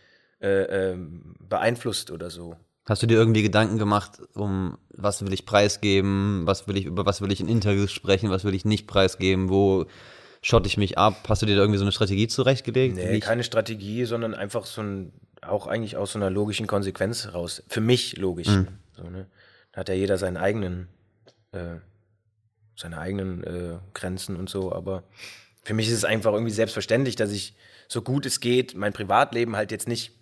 [0.40, 0.96] äh, äh,
[1.38, 2.57] beeinflusst oder so.
[2.85, 7.07] Hast du dir irgendwie Gedanken gemacht, um was will ich preisgeben, was will ich, über
[7.07, 9.87] was will ich in Interviews sprechen, was will ich nicht preisgeben, wo
[10.42, 11.14] schotte ich mich ab?
[11.29, 12.97] Hast du dir da irgendwie so eine Strategie zurechtgelegt?
[12.97, 17.62] Nee, keine Strategie, sondern einfach so ein, auch eigentlich aus so einer logischen Konsequenz raus.
[17.68, 18.49] Für mich logisch.
[18.49, 18.68] Mhm.
[18.97, 19.27] So, ne?
[19.71, 20.88] Da hat ja jeder seinen eigenen,
[21.53, 21.77] äh,
[22.77, 25.05] seine eigenen äh, Grenzen und so, aber
[25.62, 27.55] für mich ist es einfach irgendwie selbstverständlich, dass ich
[27.87, 30.12] so gut es geht mein Privatleben halt jetzt nicht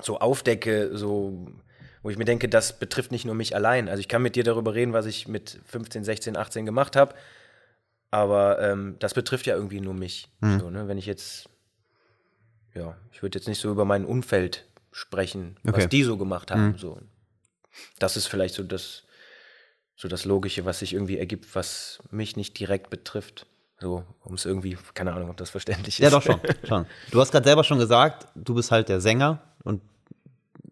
[0.00, 1.46] so aufdecke, so
[2.02, 3.88] wo ich mir denke, das betrifft nicht nur mich allein.
[3.88, 7.14] Also ich kann mit dir darüber reden, was ich mit 15, 16, 18 gemacht habe,
[8.10, 10.28] aber ähm, das betrifft ja irgendwie nur mich.
[10.40, 10.60] Mhm.
[10.60, 10.88] So, ne?
[10.88, 11.48] Wenn ich jetzt,
[12.74, 15.76] ja, ich würde jetzt nicht so über mein Umfeld sprechen, okay.
[15.76, 16.72] was die so gemacht haben.
[16.72, 16.78] Mhm.
[16.78, 16.98] So.
[17.98, 19.04] Das ist vielleicht so das,
[19.96, 23.46] so das Logische, was sich irgendwie ergibt, was mich nicht direkt betrifft.
[23.80, 26.04] So, um es irgendwie, keine Ahnung, ob das verständlich ist.
[26.04, 26.40] Ja, doch schon.
[26.68, 26.86] schon.
[27.10, 29.80] Du hast gerade selber schon gesagt, du bist halt der Sänger und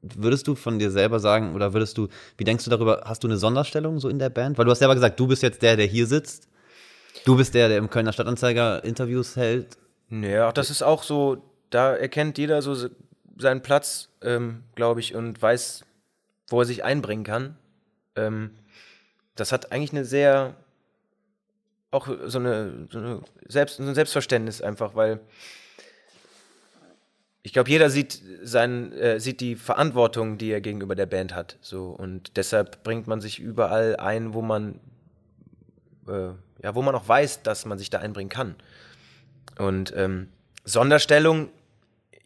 [0.02, 3.28] würdest du von dir selber sagen, oder würdest du, wie denkst du darüber, hast du
[3.28, 4.58] eine Sonderstellung so in der Band?
[4.58, 6.48] Weil du hast selber gesagt, du bist jetzt der, der hier sitzt.
[7.24, 9.76] Du bist der, der im Kölner Stadtanzeiger Interviews hält.
[10.08, 12.88] Ja, das ist auch so, da erkennt jeder so
[13.36, 15.84] seinen Platz, ähm, glaube ich, und weiß,
[16.48, 17.56] wo er sich einbringen kann.
[18.16, 18.50] Ähm,
[19.36, 20.56] das hat eigentlich eine sehr,
[21.90, 25.20] auch so eine, so eine Selbst, so ein Selbstverständnis einfach, weil
[27.42, 31.56] ich glaube, jeder sieht, sein, äh, sieht die Verantwortung, die er gegenüber der Band hat.
[31.62, 31.86] So.
[31.86, 34.78] Und deshalb bringt man sich überall ein, wo man,
[36.06, 36.28] äh,
[36.62, 38.56] ja, wo man auch weiß, dass man sich da einbringen kann.
[39.58, 40.28] Und ähm,
[40.64, 41.48] Sonderstellung,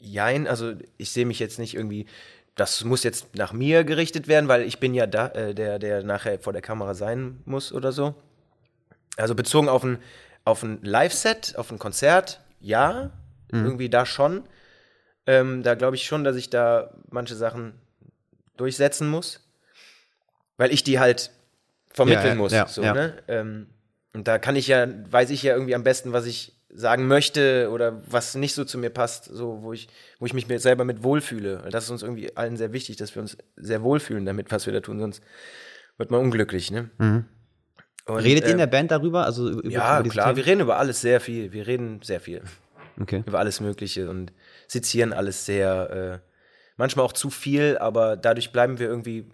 [0.01, 2.07] jein, also ich sehe mich jetzt nicht irgendwie,
[2.57, 6.03] das muss jetzt nach mir gerichtet werden, weil ich bin ja da, äh, der, der
[6.03, 8.15] nachher vor der Kamera sein muss oder so.
[9.17, 9.99] Also bezogen auf ein,
[10.45, 13.11] auf ein Live-Set, auf ein Konzert, ja,
[13.53, 13.65] mhm.
[13.65, 14.43] irgendwie da schon.
[15.27, 17.75] Ähm, da glaube ich schon, dass ich da manche Sachen
[18.57, 19.41] durchsetzen muss,
[20.57, 21.31] weil ich die halt
[21.91, 22.53] vermitteln ja, muss.
[22.53, 22.83] Ja, so.
[22.83, 23.23] Ne?
[23.29, 23.69] Ähm,
[24.13, 27.71] und da kann ich ja, weiß ich ja irgendwie am besten, was ich sagen möchte
[27.73, 30.85] oder was nicht so zu mir passt, so wo ich, wo ich mich mit, selber
[30.85, 31.65] mit wohlfühle.
[31.71, 34.73] Das ist uns irgendwie allen sehr wichtig, dass wir uns sehr wohlfühlen damit, was wir
[34.73, 35.23] da tun, sonst
[35.97, 36.71] wird man unglücklich.
[36.71, 36.91] Ne?
[36.99, 37.25] Mhm.
[38.07, 39.25] Und, Redet äh, ihr in der Band darüber?
[39.25, 40.37] Also über, ja, über klar, Themen?
[40.37, 41.53] wir reden über alles sehr viel.
[41.53, 42.43] Wir reden sehr viel.
[43.01, 43.23] Okay.
[43.27, 44.33] Über alles Mögliche und
[44.75, 46.29] sezieren alles sehr, äh,
[46.77, 49.31] manchmal auch zu viel, aber dadurch bleiben wir irgendwie,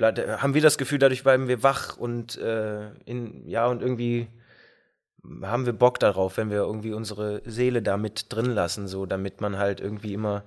[0.00, 4.28] haben wir das Gefühl, dadurch bleiben wir wach und äh, in, ja, und irgendwie
[5.42, 9.40] haben wir Bock darauf, wenn wir irgendwie unsere Seele da mit drin lassen, so, damit
[9.40, 10.44] man halt irgendwie immer,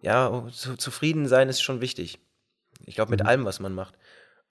[0.00, 2.18] ja, zu, zufrieden sein ist schon wichtig.
[2.86, 3.26] Ich glaube, mit mhm.
[3.26, 3.94] allem, was man macht.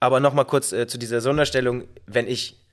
[0.00, 2.67] Aber nochmal kurz äh, zu dieser Sonderstellung, wenn ich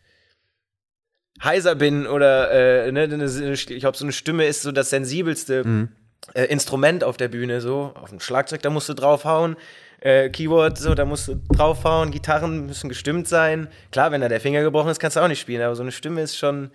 [1.43, 2.51] heiser bin oder
[2.85, 5.89] äh, ne, ich glaube, so eine Stimme ist so das sensibelste mhm.
[6.33, 7.61] äh, Instrument auf der Bühne.
[7.61, 9.55] So auf dem Schlagzeug, da musst du draufhauen.
[9.99, 12.11] Äh, Keyboard, so, da musst du draufhauen.
[12.11, 13.67] Gitarren müssen gestimmt sein.
[13.91, 15.61] Klar, wenn da der Finger gebrochen ist, kannst du auch nicht spielen.
[15.61, 16.71] Aber so eine Stimme ist schon,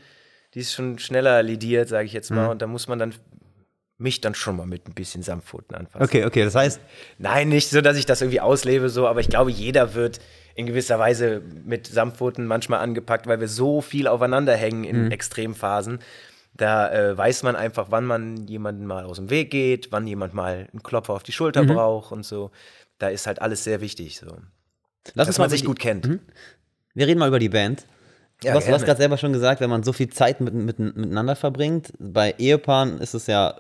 [0.55, 2.45] die ist schon schneller lidiert, sage ich jetzt mal.
[2.45, 2.51] Mhm.
[2.51, 3.15] Und da muss man dann
[4.01, 6.03] mich dann schon mal mit ein bisschen Samtpfoten anfassen.
[6.03, 6.81] Okay, okay, das heißt.
[7.19, 10.21] Nein, nicht so, dass ich das irgendwie auslebe, so, aber ich glaube, jeder wird
[10.55, 15.11] in gewisser Weise mit Samtpfoten manchmal angepackt, weil wir so viel aufeinander hängen in mhm.
[15.11, 16.01] Extremphasen.
[16.55, 20.35] Da äh, weiß man einfach, wann man jemanden mal aus dem Weg geht, wann jemand
[20.35, 21.69] mal einen Klopfer auf die Schulter mhm.
[21.69, 22.51] braucht und so.
[22.99, 24.27] Da ist halt alles sehr wichtig, so.
[25.15, 26.07] Lass dass man sich gut kennt.
[26.07, 26.21] Mhm.
[26.95, 27.87] Wir reden mal über die Band.
[28.43, 31.37] Ja, du hast, gerade selber schon gesagt, wenn man so viel Zeit mit, mit, miteinander
[31.37, 31.93] verbringt.
[31.99, 33.57] Bei Ehepaaren ist es ja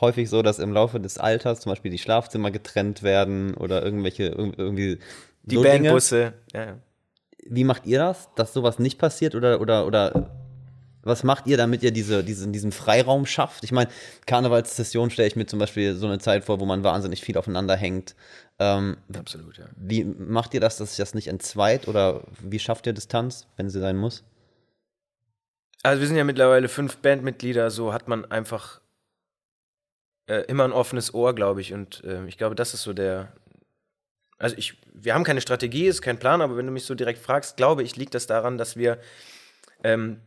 [0.00, 4.24] häufig so, dass im Laufe des Alters zum Beispiel die Schlafzimmer getrennt werden oder irgendwelche
[4.24, 4.98] irgendwie
[5.44, 6.32] die so Bandbusse.
[6.52, 6.78] Ja.
[7.46, 10.30] Wie macht ihr das, dass sowas nicht passiert oder oder oder
[11.04, 13.64] was macht ihr, damit ihr diese, diesen, diesen Freiraum schafft?
[13.64, 13.90] Ich meine,
[14.26, 17.76] Karnevalssession stelle ich mir zum Beispiel so eine Zeit vor, wo man wahnsinnig viel aufeinander
[17.76, 18.14] hängt.
[18.58, 19.66] Ähm, Absolut, ja.
[19.76, 23.68] Wie macht ihr das, dass sich das nicht entzweit oder wie schafft ihr Distanz, wenn
[23.68, 24.24] sie sein muss?
[25.82, 28.80] Also wir sind ja mittlerweile fünf Bandmitglieder, so hat man einfach
[30.26, 31.74] äh, immer ein offenes Ohr, glaube ich.
[31.74, 33.32] Und äh, ich glaube, das ist so der.
[34.38, 37.18] Also ich, wir haben keine Strategie, ist kein Plan, aber wenn du mich so direkt
[37.20, 38.98] fragst, glaube ich, liegt das daran, dass wir
[39.82, 40.20] ähm,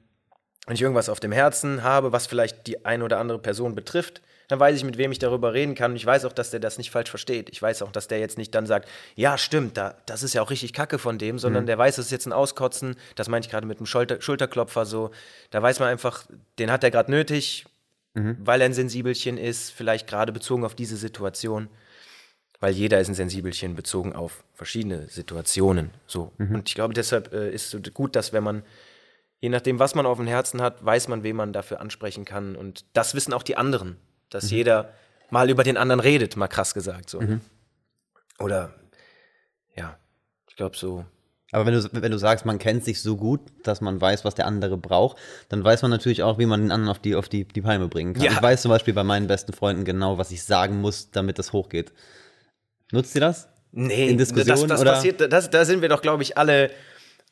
[0.67, 4.21] wenn ich irgendwas auf dem Herzen habe, was vielleicht die eine oder andere Person betrifft,
[4.49, 5.91] dann weiß ich, mit wem ich darüber reden kann.
[5.91, 7.49] Und ich weiß auch, dass der das nicht falsch versteht.
[7.49, 10.41] Ich weiß auch, dass der jetzt nicht dann sagt, ja, stimmt, da, das ist ja
[10.41, 11.67] auch richtig Kacke von dem, sondern mhm.
[11.67, 12.95] der weiß, das ist jetzt ein Auskotzen.
[13.15, 15.11] Das meine ich gerade mit einem Schulter, Schulterklopfer so.
[15.51, 16.25] Da weiß man einfach,
[16.59, 17.65] den hat er gerade nötig,
[18.13, 18.37] mhm.
[18.39, 21.69] weil er ein Sensibelchen ist, vielleicht gerade bezogen auf diese Situation.
[22.59, 25.91] Weil jeder ist ein Sensibelchen bezogen auf verschiedene Situationen.
[26.07, 26.31] So.
[26.37, 26.55] Mhm.
[26.55, 28.63] Und ich glaube, deshalb äh, ist es gut, dass wenn man
[29.39, 32.55] je nachdem, was man auf dem Herzen hat, weiß man, wen man dafür ansprechen kann.
[32.55, 33.97] Und das wissen auch die anderen
[34.29, 34.57] dass mhm.
[34.57, 34.93] jeder
[35.29, 37.09] mal über den anderen redet, mal krass gesagt.
[37.09, 37.21] So.
[37.21, 37.41] Mhm.
[38.39, 38.73] Oder
[39.75, 39.97] ja,
[40.49, 41.05] ich glaube so.
[41.51, 44.35] Aber wenn du, wenn du sagst, man kennt sich so gut, dass man weiß, was
[44.35, 47.29] der andere braucht, dann weiß man natürlich auch, wie man den anderen auf die, auf
[47.29, 48.23] die, die Palme bringen kann.
[48.23, 48.31] Ja.
[48.33, 51.53] Ich weiß zum Beispiel bei meinen besten Freunden genau, was ich sagen muss, damit das
[51.53, 51.93] hochgeht.
[52.91, 53.47] Nutzt ihr das?
[53.71, 54.93] Nee, in Diskussionen, das, das oder?
[54.93, 56.71] passiert, das, da sind wir doch, glaube ich, alle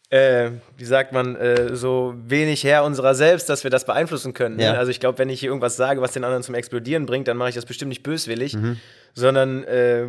[0.09, 4.57] äh, wie sagt man, äh, so wenig Herr unserer selbst, dass wir das beeinflussen können.
[4.57, 4.65] Ne?
[4.65, 4.73] Ja.
[4.73, 7.37] Also ich glaube, wenn ich hier irgendwas sage, was den anderen zum Explodieren bringt, dann
[7.37, 8.77] mache ich das bestimmt nicht böswillig, mhm.
[9.13, 10.07] sondern äh,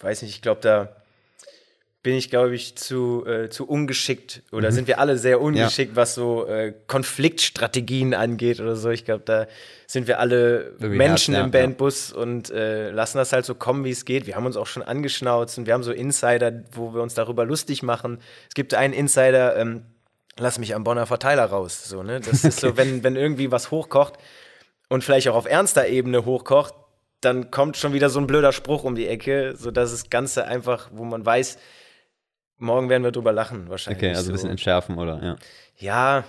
[0.00, 1.01] weiß nicht, ich glaube, da
[2.02, 4.74] bin ich, glaube ich, zu, äh, zu ungeschickt oder mhm.
[4.74, 5.96] sind wir alle sehr ungeschickt, ja.
[5.96, 8.90] was so äh, Konfliktstrategien angeht oder so.
[8.90, 9.46] Ich glaube, da
[9.86, 12.20] sind wir alle Irgendwie Menschen ja, im Bandbus ja.
[12.20, 14.26] und äh, lassen das halt so kommen, wie es geht.
[14.26, 17.44] Wir haben uns auch schon angeschnauzt und wir haben so Insider, wo wir uns darüber
[17.44, 18.18] lustig machen.
[18.48, 19.82] Es gibt einen Insider, ähm,
[20.36, 21.84] lass mich am Bonner Verteiler raus.
[21.84, 22.18] So, ne?
[22.20, 24.14] Das ist so, wenn, wenn irgendwie was hochkocht
[24.88, 26.74] und vielleicht auch auf ernster Ebene hochkocht,
[27.20, 30.46] dann kommt schon wieder so ein blöder Spruch um die Ecke, so dass das Ganze
[30.46, 31.58] einfach, wo man weiß,
[32.62, 34.02] Morgen werden wir drüber lachen, wahrscheinlich.
[34.02, 35.22] Okay, also ein bisschen entschärfen, oder?
[35.22, 35.36] Ja.
[35.78, 36.24] Ja.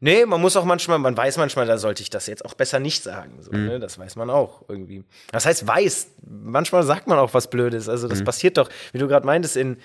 [0.00, 2.80] Nee, man muss auch manchmal, man weiß manchmal, da sollte ich das jetzt auch besser
[2.80, 3.40] nicht sagen.
[3.40, 3.66] So, mhm.
[3.66, 3.78] ne?
[3.78, 5.04] Das weiß man auch irgendwie.
[5.30, 6.08] Das heißt, weiß.
[6.28, 7.88] Manchmal sagt man auch was Blödes.
[7.88, 8.24] Also, das mhm.
[8.24, 9.76] passiert doch, wie du gerade meintest, in,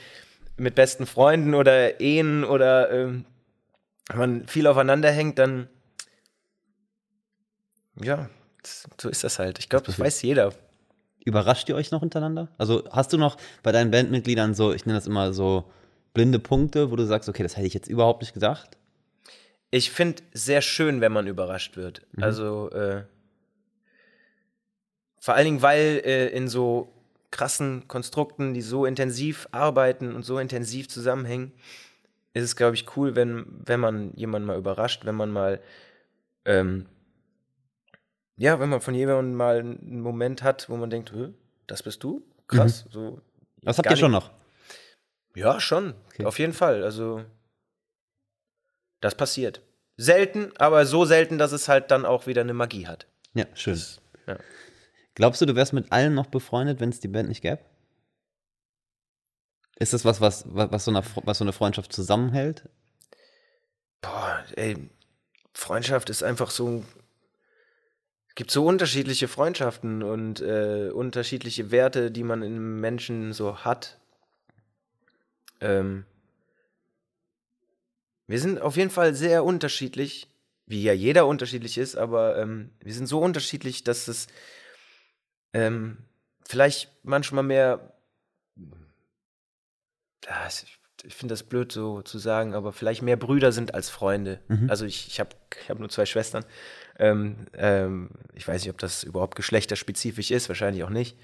[0.57, 3.25] mit besten Freunden oder Ehen oder ähm,
[4.09, 5.67] wenn man viel aufeinander hängt, dann
[8.01, 8.29] ja,
[8.99, 9.59] so ist das halt.
[9.59, 10.53] Ich glaube, das weiß jeder.
[11.27, 12.47] Überrascht ihr euch noch untereinander?
[12.57, 15.69] Also hast du noch bei deinen Bandmitgliedern so, ich nenne das immer so
[16.13, 18.77] blinde Punkte, wo du sagst, okay, das hätte ich jetzt überhaupt nicht gedacht?
[19.69, 22.03] Ich finde sehr schön, wenn man überrascht wird.
[22.13, 22.23] Mhm.
[22.23, 23.03] Also äh,
[25.19, 26.93] vor allen Dingen, weil äh, in so
[27.29, 31.51] krassen Konstrukten, die so intensiv arbeiten und so intensiv zusammenhängen,
[32.33, 35.59] ist es, glaube ich, cool, wenn, wenn man jemanden mal überrascht, wenn man mal
[36.45, 36.85] ähm,
[38.37, 41.11] ja, wenn man von jemandem mal einen Moment hat, wo man denkt,
[41.65, 42.23] das bist du?
[42.47, 42.85] Krass.
[42.85, 42.91] Mhm.
[42.91, 43.21] So,
[43.61, 44.31] das habt ihr schon noch?
[45.35, 45.93] Ja, schon.
[46.07, 46.25] Okay.
[46.25, 46.83] Auf jeden Fall.
[46.83, 47.25] Also,
[49.01, 49.61] das passiert.
[49.97, 53.07] Selten, aber so selten, dass es halt dann auch wieder eine Magie hat.
[53.33, 53.73] Ja, schön.
[53.73, 54.37] Das, ja.
[55.15, 57.59] Glaubst du, du wärst mit allen noch befreundet, wenn es die Band nicht gäbe?
[59.79, 62.69] Ist das was, was, was, so eine, was so eine Freundschaft zusammenhält?
[64.01, 64.89] Boah, ey,
[65.53, 66.85] Freundschaft ist einfach so ein
[68.37, 73.97] gibt so unterschiedliche Freundschaften und äh, unterschiedliche Werte, die man in Menschen so hat.
[75.59, 76.05] Ähm,
[78.27, 80.27] wir sind auf jeden Fall sehr unterschiedlich,
[80.67, 84.27] wie ja jeder unterschiedlich ist, aber ähm, wir sind so unterschiedlich, dass es
[85.53, 85.97] ähm,
[86.47, 87.97] vielleicht manchmal mehr,
[91.03, 94.41] ich finde das blöd so zu sagen, aber vielleicht mehr Brüder sind als Freunde.
[94.47, 94.69] Mhm.
[94.69, 96.45] Also ich, ich habe ich hab nur zwei Schwestern.
[96.99, 101.17] Ähm, ähm, ich weiß nicht, ob das überhaupt geschlechterspezifisch ist, wahrscheinlich auch nicht.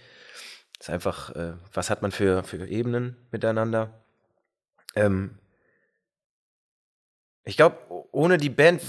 [0.80, 4.04] Es ist einfach, äh, was hat man für, für Ebenen miteinander?
[4.96, 5.38] Ähm,
[7.46, 7.78] ich glaube,
[8.12, 8.82] ohne die Band,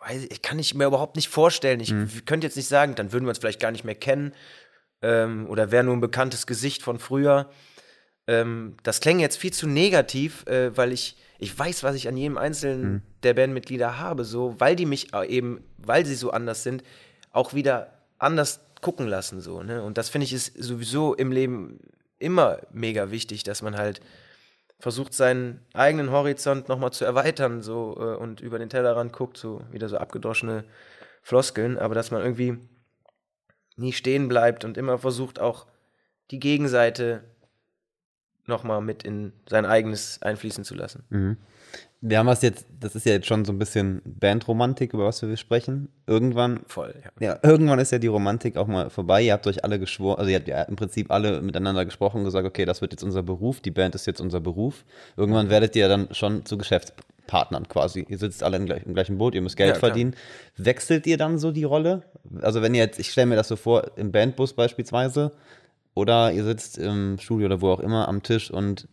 [0.00, 1.80] weiß ich, kann ich mir überhaupt nicht vorstellen.
[1.80, 2.24] Ich Mhm.
[2.26, 4.34] könnte jetzt nicht sagen, dann würden wir uns vielleicht gar nicht mehr kennen.
[5.00, 7.50] Ähm, oder wäre nur ein bekanntes Gesicht von früher.
[8.26, 12.16] Ähm, das klingt jetzt viel zu negativ, äh, weil ich, ich weiß, was ich an
[12.16, 13.02] jedem einzelnen Mhm.
[13.24, 16.82] der Bandmitglieder habe, so, weil die mich äh, eben, weil sie so anders sind,
[17.32, 19.82] auch wieder anders gucken lassen, so, ne?
[19.82, 21.80] Und das finde ich ist sowieso im Leben
[22.18, 24.00] immer mega wichtig, dass man halt
[24.78, 29.62] versucht, seinen eigenen Horizont nochmal zu erweitern, so, äh, und über den Tellerrand guckt, so,
[29.70, 30.64] wieder so abgedroschene
[31.22, 32.58] Floskeln, aber dass man irgendwie
[33.76, 35.66] nie stehen bleibt und immer versucht, auch
[36.30, 37.22] die Gegenseite
[38.46, 41.04] nochmal mit in sein eigenes einfließen zu lassen.
[41.10, 41.36] Mhm.
[42.04, 45.22] Wir haben was jetzt, das ist ja jetzt schon so ein bisschen Bandromantik, über was
[45.22, 45.88] wir sprechen.
[46.08, 47.28] Irgendwann, Voll, ja.
[47.28, 49.22] ja, irgendwann ist ja die Romantik auch mal vorbei.
[49.22, 52.24] Ihr habt euch alle geschworen, also ihr habt ja im Prinzip alle miteinander gesprochen und
[52.24, 54.84] gesagt, okay, das wird jetzt unser Beruf, die Band ist jetzt unser Beruf.
[55.16, 58.04] Irgendwann werdet ihr dann schon zu Geschäftspartnern quasi.
[58.08, 60.16] Ihr sitzt alle im, gleich, im gleichen Boot, ihr müsst Geld Ja, verdienen.
[60.56, 62.02] Wechselt ihr dann so die Rolle?
[62.40, 65.30] Also wenn ihr jetzt, ich stelle mir das so vor, im Bandbus beispielsweise,
[65.94, 68.88] oder ihr sitzt im Studio oder wo auch immer am Tisch und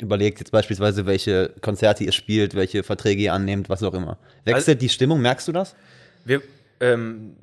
[0.00, 4.18] überlegt jetzt beispielsweise, welche Konzerte ihr spielt, welche Verträge ihr annehmt, was auch immer.
[4.44, 5.74] Wechselt die Stimmung, merkst du das?
[6.24, 6.42] Wir,
[6.80, 7.36] ähm,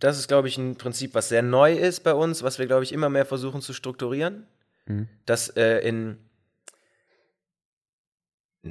[0.00, 2.82] das ist, glaube ich, ein Prinzip, was sehr neu ist bei uns, was wir, glaube
[2.82, 4.46] ich, immer mehr versuchen zu strukturieren.
[4.86, 5.08] Mhm.
[5.24, 6.18] Dass äh, in,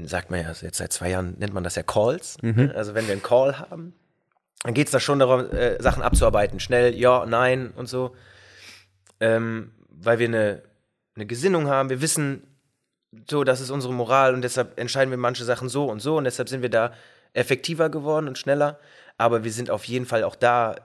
[0.04, 2.38] sagt man ja, jetzt seit zwei Jahren nennt man das ja Calls.
[2.66, 2.76] ne?
[2.76, 3.94] Also wenn wir einen Call haben,
[4.64, 6.60] dann geht es da schon darum, äh, Sachen abzuarbeiten.
[6.60, 8.16] Schnell, ja, nein und so.
[9.24, 10.64] Ähm, weil wir eine,
[11.16, 11.90] eine Gesinnung haben.
[11.90, 12.44] Wir wissen,
[13.30, 16.26] so, das ist unsere Moral und deshalb entscheiden wir manche Sachen so und so und
[16.26, 16.94] deshalb sind wir da
[17.32, 18.80] effektiver geworden und schneller.
[19.18, 20.76] Aber wir sind auf jeden Fall auch da.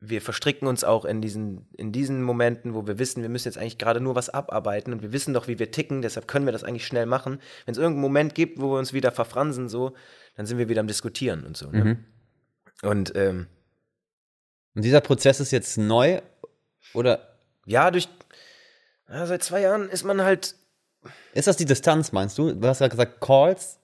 [0.00, 3.56] Wir verstricken uns auch in diesen, in diesen Momenten, wo wir wissen, wir müssen jetzt
[3.56, 6.52] eigentlich gerade nur was abarbeiten und wir wissen doch, wie wir ticken, deshalb können wir
[6.52, 7.40] das eigentlich schnell machen.
[7.64, 9.94] Wenn es irgendeinen Moment gibt, wo wir uns wieder verfransen, so,
[10.36, 11.70] dann sind wir wieder am Diskutieren und so.
[11.70, 11.84] Ne?
[11.84, 12.04] Mhm.
[12.82, 13.46] Und ähm,
[14.74, 16.20] Und dieser Prozess ist jetzt neu
[16.94, 18.08] oder ja, durch
[19.08, 20.54] ja, seit zwei Jahren ist man halt
[21.34, 22.52] ist das die Distanz, meinst du?
[22.52, 23.78] Du hast ja gesagt Calls.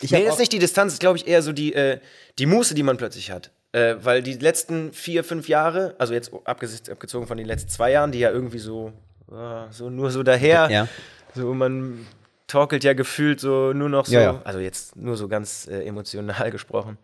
[0.00, 1.98] Ich nee, das ist nicht die Distanz, ist glaube ich eher so die, äh,
[2.38, 3.50] die Muße, die man plötzlich hat.
[3.72, 8.12] Äh, weil die letzten vier, fünf Jahre, also jetzt abgezogen von den letzten zwei Jahren,
[8.12, 8.92] die ja irgendwie so,
[9.30, 10.88] äh, so nur so daher, Ja.
[11.34, 12.06] so man
[12.46, 14.42] torkelt ja gefühlt so nur noch so, Ja, ja.
[14.44, 16.98] also jetzt nur so ganz äh, emotional gesprochen.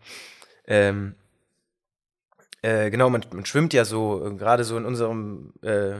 [0.65, 1.15] Ähm,
[2.67, 5.91] äh, genau, man, man schwimmt ja so, äh, gerade so in unserem, äh,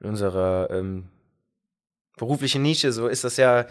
[0.00, 1.08] in unserer ähm,
[2.16, 3.66] beruflichen Nische, so ist das ja,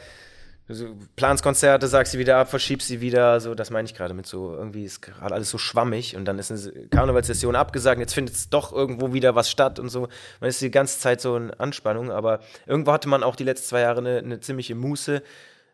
[0.68, 4.14] so planst Konzerte, sagst sie wieder ab, verschiebst sie wieder, so, das meine ich gerade
[4.14, 8.14] mit so, irgendwie ist gerade alles so schwammig und dann ist eine Karnevalssession abgesagt, jetzt
[8.14, 10.10] findet es doch irgendwo wieder was statt und so.
[10.42, 13.68] Man ist die ganze Zeit so in Anspannung, aber irgendwo hatte man auch die letzten
[13.68, 15.22] zwei Jahre eine, eine ziemliche Muße,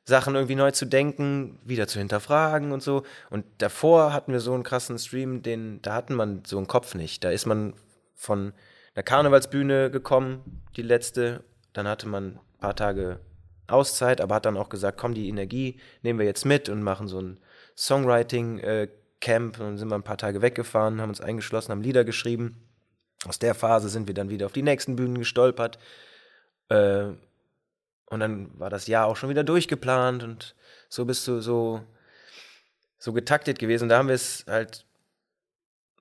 [0.04, 3.04] Sachen irgendwie neu zu denken, wieder zu hinterfragen und so.
[3.30, 6.96] Und davor hatten wir so einen krassen Stream, den, da hatten man so einen Kopf
[6.96, 7.24] nicht.
[7.24, 7.74] Da ist man
[8.16, 8.54] von
[8.96, 13.20] einer Karnevalsbühne gekommen, die letzte, dann hatte man ein paar Tage
[13.68, 17.08] Auszeit, aber hat dann auch gesagt, komm, die Energie nehmen wir jetzt mit und machen
[17.08, 17.38] so ein
[17.78, 19.60] Songwriting-Camp.
[19.60, 22.68] und dann sind wir ein paar Tage weggefahren, haben uns eingeschlossen, haben Lieder geschrieben.
[23.26, 25.78] Aus der Phase sind wir dann wieder auf die nächsten Bühnen gestolpert.
[26.70, 27.12] Äh,
[28.12, 30.54] und dann war das Jahr auch schon wieder durchgeplant und
[30.90, 31.82] so bist du so,
[33.00, 33.86] so getaktet gewesen.
[33.86, 34.86] Und da haben wir es halt,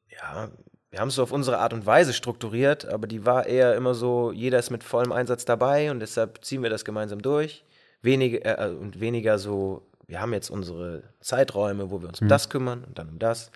[0.08, 0.50] ja,
[0.90, 3.94] wir haben es so auf unsere Art und Weise strukturiert, aber die war eher immer
[3.94, 7.64] so, jeder ist mit vollem Einsatz dabei und deshalb ziehen wir das gemeinsam durch.
[8.02, 12.50] Weniger, äh, und weniger so, wir haben jetzt unsere Zeiträume, wo wir uns um das
[12.50, 13.52] kümmern und dann um das.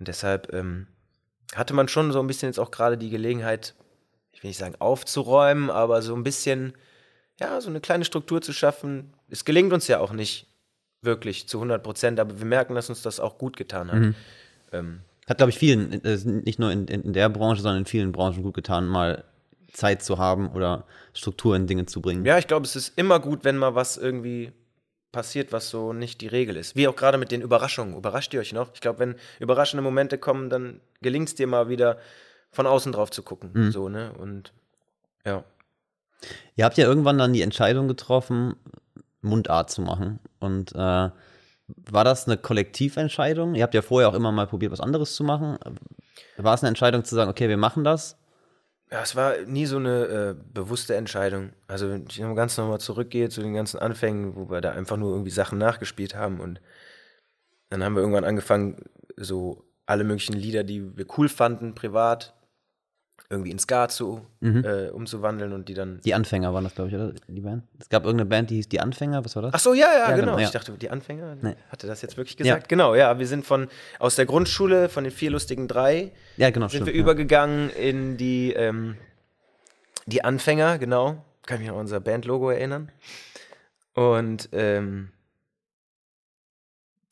[0.00, 0.88] Und deshalb ähm,
[1.54, 3.76] hatte man schon so ein bisschen jetzt auch gerade die Gelegenheit,
[4.32, 6.74] ich will nicht sagen aufzuräumen, aber so ein bisschen,
[7.40, 9.12] ja, so eine kleine Struktur zu schaffen.
[9.28, 10.46] Es gelingt uns ja auch nicht
[11.02, 14.14] wirklich zu 100 Prozent, aber wir merken, dass uns das auch gut getan hat.
[14.72, 18.12] Ähm, Hat, glaube ich, vielen, äh, nicht nur in, in der Branche, sondern in vielen
[18.12, 19.24] Branchen gut getan, mal
[19.72, 22.24] Zeit zu haben oder Struktur in Dinge zu bringen.
[22.24, 24.52] Ja, ich glaube, es ist immer gut, wenn mal was irgendwie
[25.12, 26.76] passiert, was so nicht die Regel ist.
[26.76, 27.96] Wie auch gerade mit den Überraschungen.
[27.96, 28.70] Überrascht ihr euch noch?
[28.74, 31.98] Ich glaube, wenn überraschende Momente kommen, dann gelingt es dir mal wieder
[32.52, 33.72] von außen drauf zu gucken.
[33.72, 34.12] So, ne?
[34.12, 34.52] Und
[35.24, 35.44] ja.
[36.56, 38.56] Ihr habt ja irgendwann dann die Entscheidung getroffen,
[39.22, 40.20] Mundart zu machen.
[40.38, 43.54] Und äh, war das eine Kollektiventscheidung?
[43.54, 45.58] Ihr habt ja vorher auch immer mal probiert, was anderes zu machen.
[46.36, 48.16] War es eine Entscheidung zu sagen, okay, wir machen das?
[48.90, 51.52] Ja, es war nie so eine äh, bewusste Entscheidung.
[51.68, 55.12] Also, wenn ich ganz nochmal zurückgehe zu den ganzen Anfängen, wo wir da einfach nur
[55.12, 56.60] irgendwie Sachen nachgespielt haben und
[57.68, 58.84] dann haben wir irgendwann angefangen,
[59.16, 62.34] so alle möglichen Lieder, die wir cool fanden, privat,
[63.30, 66.00] irgendwie in Ska zu, äh, umzuwandeln und die dann.
[66.04, 67.12] Die Anfänger waren das, glaube ich, oder?
[67.28, 67.62] Die Band?
[67.78, 69.54] Es gab irgendeine Band, die hieß Die Anfänger, was war das?
[69.54, 70.18] Ach so, ja, ja, Ja, genau.
[70.32, 70.46] genau, ja.
[70.46, 71.54] Ich dachte, die Anfänger, Nee.
[71.70, 72.68] hatte das jetzt wirklich gesagt?
[72.68, 73.20] Genau, ja.
[73.20, 73.68] Wir sind von
[74.00, 76.86] aus der Grundschule, von den vier lustigen drei, ja, genau, sind stimmt.
[76.88, 77.00] wir ja.
[77.00, 78.96] übergegangen in die, ähm,
[80.06, 81.24] die Anfänger, genau.
[81.46, 82.90] Kann ich mich an unser Bandlogo erinnern.
[83.94, 85.10] Und ähm,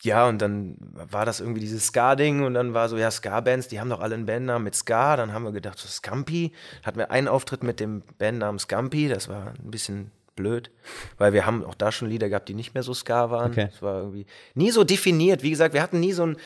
[0.02, 3.80] ja, und dann war das irgendwie dieses Ska-Ding und dann war so, ja, Ska-Bands, die
[3.80, 5.16] haben doch alle einen Bandnamen mit Ska.
[5.16, 6.52] Dann haben wir gedacht, so Scampi.
[6.84, 10.70] Hatten wir einen Auftritt mit dem Bandnamen Scampi, das war ein bisschen blöd,
[11.16, 13.50] weil wir haben auch da schon Lieder gehabt, die nicht mehr so Ska waren.
[13.50, 13.68] Okay.
[13.72, 15.42] Das war irgendwie nie so definiert.
[15.42, 16.36] Wie gesagt, wir hatten nie so ein,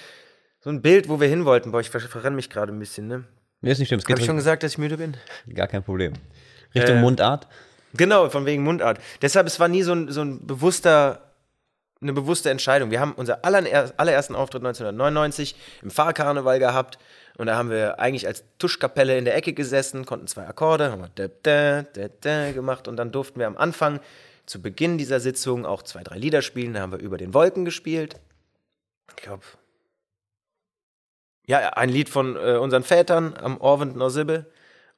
[0.60, 1.72] so ein Bild, wo wir hin wollten.
[1.72, 3.24] Boah, ich ver- verrenne mich gerade ein bisschen, ne?
[3.60, 5.14] Nee, ist nicht schlimm, es Habe ich schon gesagt, dass ich müde bin?
[5.54, 6.14] gar kein Problem.
[6.74, 7.48] Richtung Äh, Mundart?
[7.94, 8.98] Genau, von wegen Mundart.
[9.20, 11.31] Deshalb, es war nie so ein, so ein bewusster,
[12.02, 12.90] eine bewusste Entscheidung.
[12.90, 16.98] Wir haben unser aller, allerersten Auftritt 1999 im Fahrkarneval gehabt
[17.38, 21.02] und da haben wir eigentlich als Tuschkapelle in der Ecke gesessen, konnten zwei Akkorde, haben
[21.02, 24.00] wir da, da, da, gemacht und dann durften wir am Anfang
[24.44, 26.74] zu Beginn dieser Sitzung auch zwei, drei Lieder spielen.
[26.74, 28.20] Da haben wir über den Wolken gespielt.
[29.16, 29.44] Ich glaube,
[31.46, 34.46] ja, ein Lied von äh, unseren Vätern am Orvend Norsibbe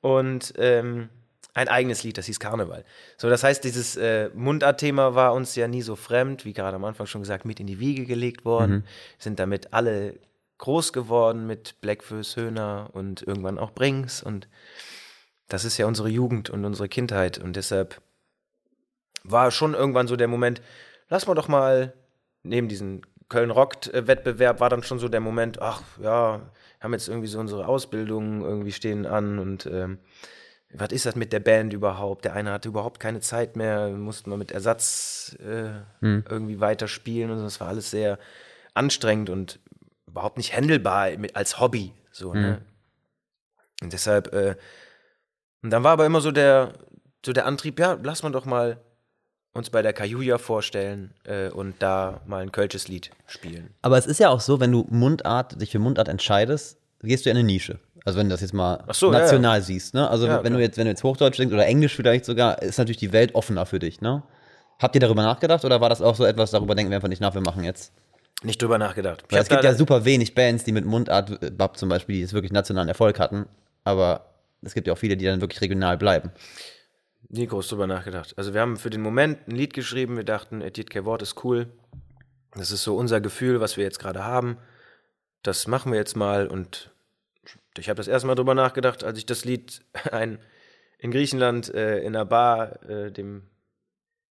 [0.00, 1.08] und ähm,
[1.54, 2.84] ein eigenes Lied, das hieß Karneval.
[3.16, 6.84] So, das heißt, dieses äh, Mundart-Thema war uns ja nie so fremd, wie gerade am
[6.84, 8.84] Anfang schon gesagt, mit in die Wiege gelegt worden.
[9.18, 10.18] Sind damit alle
[10.58, 14.22] groß geworden mit Blackfoes, Höhner und irgendwann auch Brings.
[14.22, 14.48] Und
[15.48, 17.38] das ist ja unsere Jugend und unsere Kindheit.
[17.38, 18.00] Und deshalb
[19.22, 20.60] war schon irgendwann so der Moment,
[21.08, 21.94] lass mal doch mal
[22.42, 26.50] neben diesem Köln Rockt-Wettbewerb war dann schon so der Moment, ach ja,
[26.80, 29.98] haben jetzt irgendwie so unsere Ausbildung irgendwie stehen an und ähm,
[30.76, 32.24] was ist das mit der Band überhaupt?
[32.24, 35.70] Der eine hatte überhaupt keine Zeit mehr, mussten wir mit Ersatz äh,
[36.28, 37.44] irgendwie weiterspielen und so.
[37.44, 38.18] das war alles sehr
[38.74, 39.60] anstrengend und
[40.06, 41.92] überhaupt nicht handelbar mit, als Hobby.
[42.10, 42.60] So, ne?
[43.82, 44.56] Und deshalb, äh,
[45.62, 46.74] und dann war aber immer so der,
[47.24, 48.80] so der Antrieb, ja, lass mal doch mal
[49.52, 53.70] uns bei der Kajuja vorstellen äh, und da mal ein kölsches Lied spielen.
[53.82, 57.30] Aber es ist ja auch so, wenn du Mundart, dich für Mundart entscheidest, gehst du
[57.30, 57.78] in eine Nische.
[58.04, 60.08] Also wenn du das jetzt mal so, ja, national siehst, ne?
[60.10, 60.60] Also Ja, wenn du klar.
[60.60, 63.64] jetzt, wenn du jetzt Hochdeutsch denkst oder Englisch vielleicht sogar, ist natürlich die Welt offener
[63.66, 64.22] für dich, ne?
[64.78, 67.20] Habt ihr darüber nachgedacht oder war das auch so etwas, darüber denken wir einfach nicht
[67.20, 67.92] nach, wir machen jetzt?
[68.42, 69.24] Nicht drüber nachgedacht.
[69.30, 72.34] Es gibt ja super wenig Bands, die mit Mundart, äh, Bab zum Beispiel, die jetzt
[72.34, 73.46] wirklich nationalen Erfolg hatten,
[73.84, 74.26] aber
[74.60, 76.30] es gibt ja auch viele, die dann wirklich regional bleiben.
[77.30, 78.34] nie groß drüber nachgedacht.
[78.36, 81.42] Also wir haben für den Moment ein Lied geschrieben, wir dachten, Edith kein Wort ist
[81.44, 81.68] cool.
[82.54, 84.58] Das ist so unser Gefühl, was wir jetzt gerade haben.
[85.42, 86.90] Das machen wir jetzt mal und
[87.78, 90.38] ich habe das erste Mal drüber nachgedacht, als ich das Lied ein,
[90.98, 93.42] in Griechenland äh, in einer Bar äh, dem,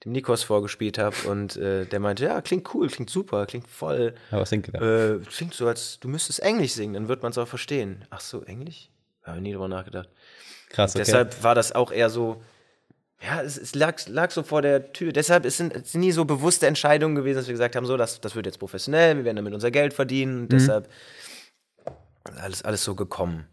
[0.03, 4.15] dem Nikos vorgespielt habe und äh, der meinte, ja, klingt cool, klingt super, klingt voll,
[4.31, 5.13] Ja, was ihr da?
[5.15, 8.05] äh, klingt so, als du müsstest Englisch singen, dann wird man es auch verstehen.
[8.09, 8.89] Ach so, Englisch?
[9.23, 10.09] Habe ich nie drüber nachgedacht.
[10.69, 11.03] Krass, okay.
[11.05, 12.41] Deshalb war das auch eher so,
[13.21, 15.13] ja, es, es lag, lag so vor der Tür.
[15.13, 18.19] Deshalb es sind es nie so bewusste Entscheidungen gewesen, dass wir gesagt haben, so, das,
[18.19, 20.41] das wird jetzt professionell, wir werden damit unser Geld verdienen.
[20.43, 20.49] Mhm.
[20.49, 20.89] Deshalb
[22.41, 23.45] alles, alles so gekommen.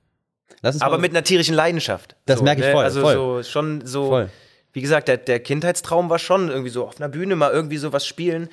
[0.80, 2.16] Aber mit einer tierischen Leidenschaft.
[2.26, 2.72] Das so, merke ich ne?
[2.72, 3.14] voll, Also voll.
[3.14, 4.30] so schon so, Voll.
[4.72, 8.06] wie gesagt, der, der Kindheitstraum war schon irgendwie so auf einer Bühne mal irgendwie sowas
[8.06, 8.48] spielen,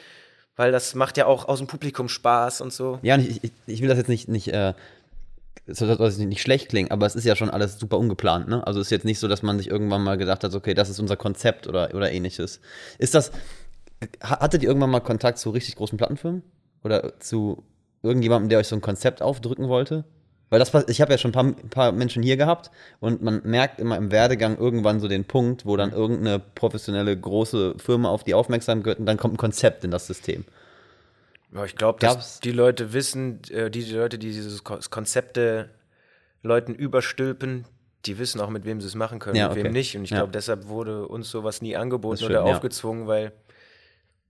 [0.55, 2.99] weil das macht ja auch aus dem Publikum Spaß und so.
[3.01, 4.73] Ja, und ich, ich, ich will das jetzt nicht, nicht, äh,
[5.69, 8.65] so, dass es nicht schlecht klingen, aber es ist ja schon alles super ungeplant, ne?
[8.65, 10.89] Also es ist jetzt nicht so, dass man sich irgendwann mal gedacht hat, okay, das
[10.89, 12.61] ist unser Konzept oder, oder ähnliches.
[12.99, 13.31] Ist das,
[14.23, 16.41] ha- hattet ihr irgendwann mal Kontakt zu richtig großen Plattenfirmen?
[16.83, 17.63] Oder zu
[18.07, 20.05] irgendjemandem, der euch so ein Konzept aufdrücken wollte?
[20.49, 23.41] Weil das, ich habe ja schon ein paar, ein paar Menschen hier gehabt und man
[23.43, 28.23] merkt immer im Werdegang irgendwann so den Punkt, wo dann irgendeine professionelle große Firma auf
[28.23, 30.45] die aufmerksam wird und dann kommt ein Konzept in das System.
[31.53, 34.79] Ja, ich glaube, Gab's- dass die Leute wissen, äh, die, die Leute, die diese Ko-
[34.89, 35.69] Konzepte
[36.43, 37.65] Leuten überstülpen,
[38.05, 39.65] die wissen auch, mit wem sie es machen können, Ja, mit okay.
[39.65, 39.97] wem nicht.
[39.97, 40.17] Und ich Ja.
[40.19, 43.33] glaube, deshalb wurde uns sowas nie angeboten Das oder aufgezwungen, weil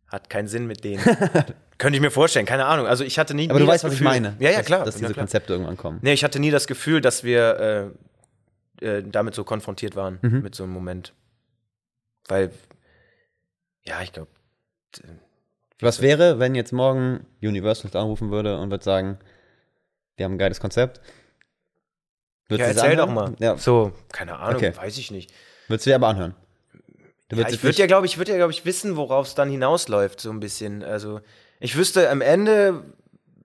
[0.07, 1.03] hat keinen Sinn mit denen.
[1.77, 2.87] Könnte ich mir vorstellen, keine Ahnung.
[2.87, 3.49] Also ich hatte nie.
[3.49, 4.35] Aber nie du weißt, was ich Gefühl- meine.
[4.39, 4.85] Ja, ja, dass, klar.
[4.85, 5.23] Dass ja, diese klar.
[5.25, 5.99] Konzepte irgendwann kommen.
[6.01, 7.93] Nee, ich hatte nie das Gefühl, dass wir
[8.81, 10.41] äh, äh, damit so konfrontiert waren, Mhm.
[10.41, 11.13] mit so einem Moment.
[12.27, 12.51] Weil,
[13.85, 14.29] ja, ich glaube,
[15.79, 19.19] Was wäre, wenn jetzt morgen Universal anrufen würde und würde sagen,
[20.15, 20.97] wir haben ein geiles Konzept?
[20.97, 21.03] ja,
[22.49, 23.35] Würdest es erzähl doch mal.
[23.39, 24.75] Ja, So, keine Ahnung, Okay.
[24.75, 25.31] weiß ich nicht.
[25.67, 26.33] würdest du dir aber anhören?
[27.31, 30.21] Ja, ich würde ja, glaube ich, würde ja, glaube ich, wissen, worauf es dann hinausläuft,
[30.21, 30.83] so ein bisschen.
[30.83, 31.19] Also,
[31.59, 32.83] ich wüsste, am Ende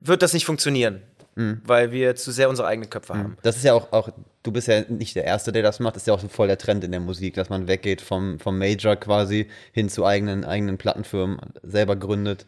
[0.00, 1.02] wird das nicht funktionieren.
[1.34, 3.38] weil wir zu sehr unsere eigenen Köpfe haben.
[3.42, 4.10] Das ist ja auch, auch,
[4.42, 6.46] du bist ja nicht der Erste, der das macht, das ist ja auch so voll
[6.46, 10.44] der Trend in der Musik, dass man weggeht vom, vom Major quasi hin zu eigenen,
[10.44, 12.46] eigenen Plattenfirmen, selber gründet.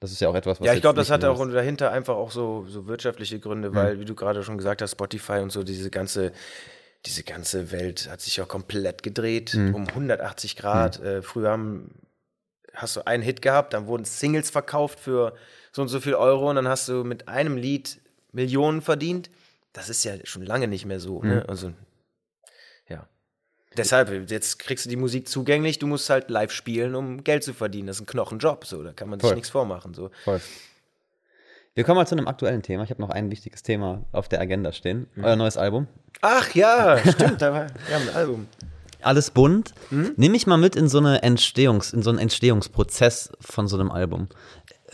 [0.00, 1.52] Das ist ja auch etwas, was Ja, ich glaube, das hat auch ist.
[1.52, 5.38] dahinter einfach auch so, so wirtschaftliche Gründe, weil, wie du gerade schon gesagt hast, Spotify
[5.40, 6.32] und so, diese ganze,
[7.06, 11.00] diese ganze Welt hat sich auch komplett gedreht, um 180 Grad.
[11.00, 11.94] Äh, früher haben,
[12.74, 15.34] hast du einen Hit gehabt, dann wurden Singles verkauft für
[15.72, 18.00] so und so viel Euro und dann hast du mit einem Lied
[18.32, 19.30] Millionen verdient.
[19.72, 21.22] Das ist ja schon lange nicht mehr so.
[21.22, 21.44] Ne?
[21.48, 21.72] Also,
[22.88, 23.08] ja.
[23.76, 27.54] Deshalb, jetzt kriegst du die Musik zugänglich, du musst halt live spielen, um Geld zu
[27.54, 27.86] verdienen.
[27.86, 29.36] Das ist ein Knochenjob, so, da kann man sich Voll.
[29.36, 29.94] nichts vormachen.
[29.94, 30.10] So.
[30.24, 30.40] Voll.
[31.78, 32.82] Wir kommen mal zu einem aktuellen Thema.
[32.82, 35.06] Ich habe noch ein wichtiges Thema auf der Agenda stehen.
[35.22, 35.86] Euer neues Album.
[36.22, 38.48] Ach ja, stimmt, da war, wir haben ein Album.
[39.00, 39.74] Alles bunt.
[39.92, 43.92] Nimm mich mal mit in so eine Entstehungs, in so einen Entstehungsprozess von so einem
[43.92, 44.26] Album.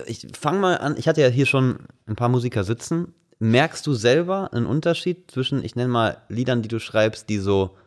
[0.05, 3.15] Ich fange mal an, ich hatte ja hier schon ein paar Musiker sitzen.
[3.39, 7.79] Merkst du selber einen Unterschied zwischen, ich nenne mal Liedern, die du schreibst, die so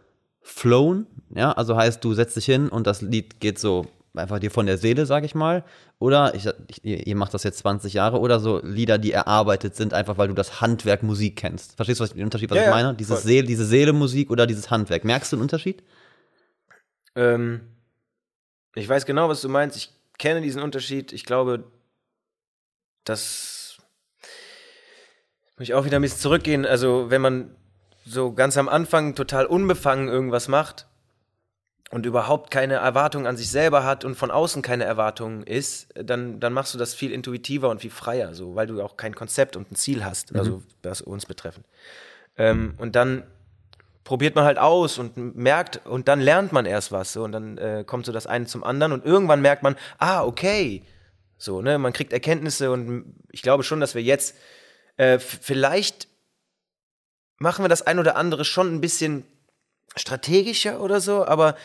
[0.42, 3.86] flown, ja, also heißt, du setzt dich hin und das Lied geht so
[4.18, 5.64] einfach dir von der Seele, sag ich mal,
[6.00, 9.94] oder ich, ich, ihr macht das jetzt 20 Jahre oder so Lieder, die erarbeitet sind,
[9.94, 11.76] einfach weil du das Handwerk Musik kennst.
[11.76, 12.94] Verstehst du was, den Unterschied, was Ja, ich meine?
[12.96, 13.28] Dieses voll.
[13.28, 15.04] Seele, diese Seele Musik oder dieses Handwerk.
[15.06, 15.84] Merkst du einen Unterschied?
[17.16, 17.62] Ähm,
[18.76, 19.78] ich weiß genau, was du meinst.
[19.78, 21.14] Ich kenne diesen Unterschied.
[21.14, 21.64] Ich glaube,
[23.04, 23.78] dass.
[25.58, 26.66] Muss ich auch wieder ein bisschen zurückgehen.
[26.66, 27.56] Also, wenn man
[28.06, 30.88] so ganz am Anfang total unbefangen irgendwas macht
[31.90, 36.40] und überhaupt keine Erwartung an sich selber hat und von außen keine Erwartung ist, dann,
[36.40, 39.56] dann machst du das viel intuitiver und viel freier, so, weil du auch kein Konzept
[39.56, 41.66] und ein Ziel hast, also was uns betreffend.
[42.38, 43.24] Ähm, und dann
[44.04, 47.58] probiert man halt aus und merkt und dann lernt man erst was so und dann
[47.58, 50.84] äh, kommt so das eine zum anderen und irgendwann merkt man, ah, okay,
[51.38, 54.36] so, ne, man kriegt Erkenntnisse und ich glaube schon, dass wir jetzt
[54.98, 56.08] äh, vielleicht
[57.38, 59.24] machen wir das ein oder andere schon ein bisschen
[59.98, 61.56] strategischer oder so, aber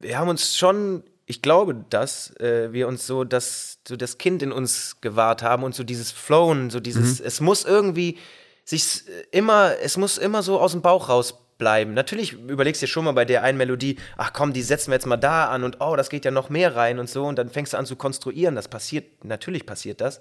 [0.00, 4.42] wir haben uns schon, ich glaube, dass äh, wir uns so das, so das Kind
[4.42, 8.18] in uns gewahrt haben und so dieses Flowen, so dieses, es muss irgendwie
[8.64, 11.94] sich immer, es muss immer so aus dem Bauch raus bleiben.
[11.94, 14.96] Natürlich überlegst du dir schon mal bei der einen Melodie, ach komm, die setzen wir
[14.96, 17.36] jetzt mal da an und oh, das geht ja noch mehr rein und so und
[17.38, 18.54] dann fängst du an zu konstruieren.
[18.54, 20.20] Das passiert, natürlich passiert das.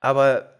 [0.00, 0.54] Aber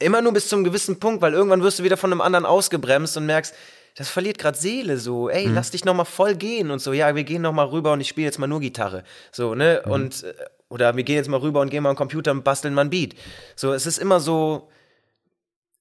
[0.00, 3.16] immer nur bis zum gewissen Punkt, weil irgendwann wirst du wieder von einem anderen ausgebremst
[3.16, 3.54] und merkst,
[3.98, 5.28] das verliert gerade Seele so.
[5.28, 6.92] Ey, lass dich noch mal voll gehen und so.
[6.92, 9.04] Ja, wir gehen noch mal rüber und ich spiele jetzt mal nur Gitarre.
[9.32, 9.82] So, ne?
[9.82, 10.34] Und äh,
[10.68, 12.90] oder wir gehen jetzt mal rüber und gehen mal am Computer und basteln mal ein
[12.90, 13.14] Beat.
[13.56, 14.68] So, es ist immer so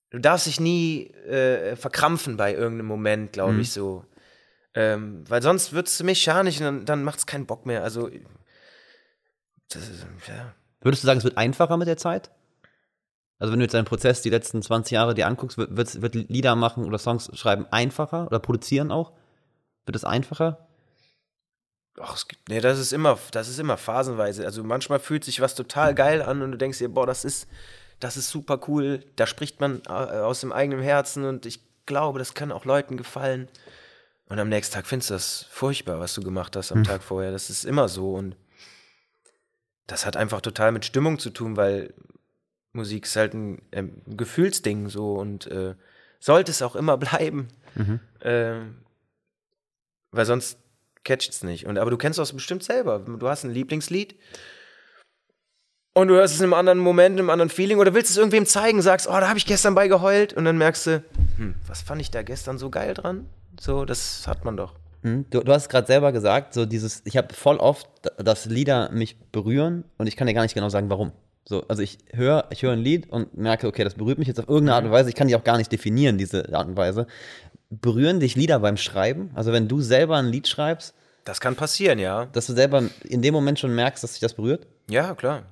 [0.10, 4.06] du darfst dich nie äh, verkrampfen bei irgendeinem Moment, glaube ich so.
[4.74, 7.84] Ähm, weil sonst wird es mechanisch und dann, dann macht es keinen Bock mehr.
[7.84, 8.26] Also ist,
[10.28, 10.54] ja.
[10.82, 12.32] Würdest du sagen, es wird einfacher mit der Zeit?
[13.40, 16.56] Also wenn du jetzt deinen Prozess die letzten 20 Jahre dir anguckst, wird, wird Lieder
[16.56, 19.14] machen oder Songs schreiben einfacher oder produzieren auch?
[19.86, 20.68] Wird es einfacher?
[22.00, 24.46] Ach, es gibt, nee, das ist immer, das ist immer phasenweise.
[24.46, 27.48] Also manchmal fühlt sich was total geil an und du denkst dir, boah, das ist,
[28.00, 29.04] das ist super cool.
[29.16, 32.98] Da spricht man äh, aus dem eigenen Herzen und ich glaube, das kann auch Leuten
[32.98, 33.48] gefallen.
[34.30, 37.32] Und am nächsten Tag findest du das furchtbar, was du gemacht hast am Tag vorher.
[37.32, 38.36] Das ist immer so und
[39.88, 41.94] das hat einfach total mit Stimmung zu tun, weil
[42.74, 45.76] Musik ist halt ein, ähm, ein Gefühlsding so und äh,
[46.20, 47.48] sollte es auch immer bleiben.
[48.22, 48.78] Ähm,
[50.12, 50.58] weil sonst
[51.04, 51.66] catcht es nicht.
[51.66, 53.00] Und, aber du kennst das bestimmt selber.
[53.00, 54.16] Du hast ein Lieblingslied
[55.94, 58.18] und du hörst es in einem anderen Moment, in einem anderen Feeling oder willst es
[58.18, 61.04] irgendwem zeigen, sagst, oh, da habe ich gestern bei geheult und dann merkst du,
[61.38, 63.28] hm, was fand ich da gestern so geil dran?
[63.60, 64.76] So, das hat man doch.
[65.02, 65.26] Hm?
[65.30, 69.18] Du, du hast gerade selber gesagt, so dieses, ich habe voll oft, dass Lieder mich
[69.32, 71.14] berühren und ich kann dir gar nicht genau sagen, warum.
[71.48, 74.40] So, also ich höre, ich höre ein Lied und merke, okay, das berührt mich jetzt
[74.40, 75.08] auf irgendeine Art und Weise.
[75.08, 77.08] Ich kann die auch gar nicht definieren, diese Art und Weise.
[77.70, 79.32] Berühren dich Lieder beim Schreiben?
[79.34, 80.94] Also wenn du selber ein Lied schreibst,
[81.24, 82.26] Das kann passieren, ja.
[82.26, 84.68] dass du selber in dem Moment schon merkst, dass sich das berührt?
[84.90, 85.44] Ja, klar.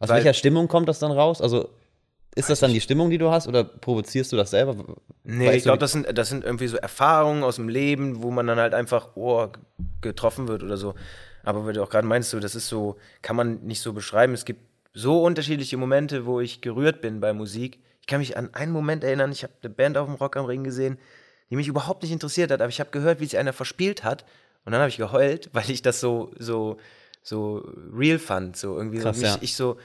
[0.00, 1.40] Aus Weil- welcher Stimmung kommt das dann raus?
[1.40, 1.70] Also
[2.34, 4.74] ist das dann die Stimmung, die du hast, oder provozierst du das selber?
[5.22, 8.32] Nee, Weißt ich glaube, das sind, das sind irgendwie so Erfahrungen aus dem Leben, wo
[8.32, 9.46] man dann halt einfach oh,
[10.00, 10.94] getroffen wird oder so.
[11.44, 14.34] Aber weil du auch gerade meinst, so, das ist so, kann man nicht so beschreiben.
[14.34, 17.80] Es gibt so unterschiedliche Momente, wo ich gerührt bin bei Musik.
[18.00, 20.46] Ich kann mich an einen Moment erinnern, ich habe eine Band auf dem Rock am
[20.46, 20.98] Ring gesehen,
[21.50, 24.24] die mich überhaupt nicht interessiert hat, aber ich habe gehört, wie sich einer verspielt hat.
[24.64, 26.78] Und dann habe ich geheult, weil ich das so, so,
[27.22, 28.56] so real fand.
[28.56, 29.38] So irgendwie Krass, so, mich, ja.
[29.40, 29.78] ich so,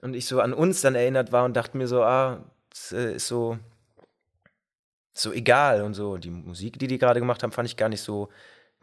[0.00, 3.16] und ich so an uns dann erinnert war und dachte mir so, ah, das äh,
[3.16, 3.58] ist so,
[5.12, 6.12] so egal und so.
[6.12, 8.28] Und die Musik, die die gerade gemacht haben, fand ich gar nicht so.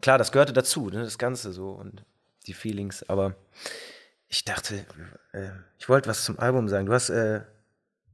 [0.02, 2.04] Klar, das gehörte dazu, ne, das Ganze so und
[2.46, 3.02] die Feelings.
[3.08, 3.34] Aber
[4.30, 4.86] ich dachte,
[5.32, 6.86] äh, ich wollte was zum Album sagen.
[6.86, 7.42] Du hast, äh,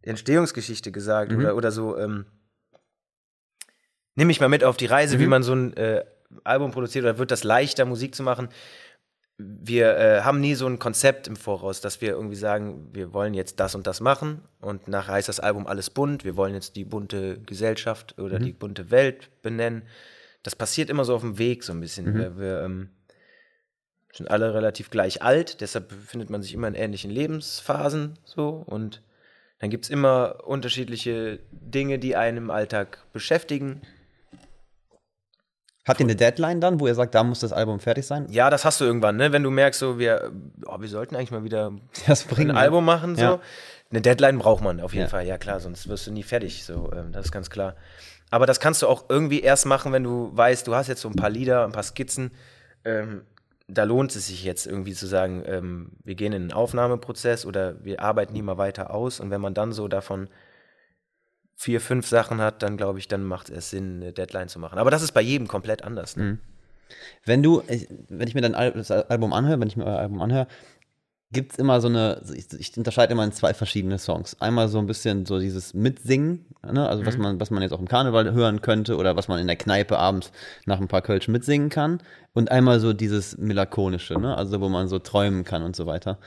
[0.06, 1.38] Entstehungsgeschichte gesagt mhm.
[1.38, 2.26] oder, oder so, ähm,
[4.14, 5.20] nimm mich mal mit auf die Reise, mhm.
[5.20, 6.04] wie man so ein äh,
[6.44, 8.48] Album produziert oder wird das leichter, Musik zu machen.
[9.38, 13.34] Wir äh, haben nie so ein Konzept im Voraus, dass wir irgendwie sagen, wir wollen
[13.34, 16.76] jetzt das und das machen und nachher heißt das Album alles bunt, wir wollen jetzt
[16.76, 18.44] die bunte Gesellschaft oder mhm.
[18.44, 19.82] die bunte Welt benennen.
[20.42, 22.12] Das passiert immer so auf dem Weg so ein bisschen.
[22.12, 22.18] Mhm.
[22.18, 22.88] Wir, wir ähm,
[24.16, 29.02] sind alle relativ gleich alt, deshalb befindet man sich immer in ähnlichen Lebensphasen so und
[29.58, 33.80] dann gibt es immer unterschiedliche Dinge, die einen im Alltag beschäftigen.
[35.86, 38.26] Habt ihr eine Deadline dann, wo ihr sagt, da muss das Album fertig sein?
[38.28, 39.32] Ja, das hast du irgendwann, ne?
[39.32, 40.32] Wenn du merkst, so wir,
[40.66, 41.72] oh, wir sollten eigentlich mal wieder
[42.36, 43.22] ein Album machen, so.
[43.22, 43.40] Ja.
[43.88, 45.08] Eine Deadline braucht man auf jeden ja.
[45.08, 47.76] Fall, ja klar, sonst wirst du nie fertig, so, ähm, das ist ganz klar.
[48.30, 51.08] Aber das kannst du auch irgendwie erst machen, wenn du weißt, du hast jetzt so
[51.08, 52.32] ein paar Lieder, ein paar Skizzen.
[52.84, 53.22] Ähm,
[53.68, 57.82] da lohnt es sich jetzt irgendwie zu sagen, ähm, wir gehen in einen Aufnahmeprozess oder
[57.84, 59.18] wir arbeiten die mal weiter aus.
[59.20, 60.28] Und wenn man dann so davon
[61.56, 64.78] vier, fünf Sachen hat, dann glaube ich, dann macht es Sinn, eine Deadline zu machen.
[64.78, 66.16] Aber das ist bei jedem komplett anders.
[66.16, 66.24] Ne?
[66.24, 66.38] Mhm.
[67.24, 67.62] Wenn du,
[68.08, 70.46] wenn ich mir dein Album anhöre, wenn ich mir euer Album anhöre,
[71.32, 74.40] gibt es immer so eine, ich, ich, unterscheide immer in zwei verschiedene Songs.
[74.40, 76.88] Einmal so ein bisschen so dieses Mitsingen, ne?
[76.88, 77.06] also mhm.
[77.06, 79.56] was, man, was man jetzt auch im Karneval hören könnte oder was man in der
[79.56, 80.30] Kneipe abends
[80.66, 82.00] nach ein paar Kölsch mitsingen kann.
[82.32, 84.36] Und einmal so dieses Melancholische, ne?
[84.36, 86.18] also wo man so träumen kann und so weiter.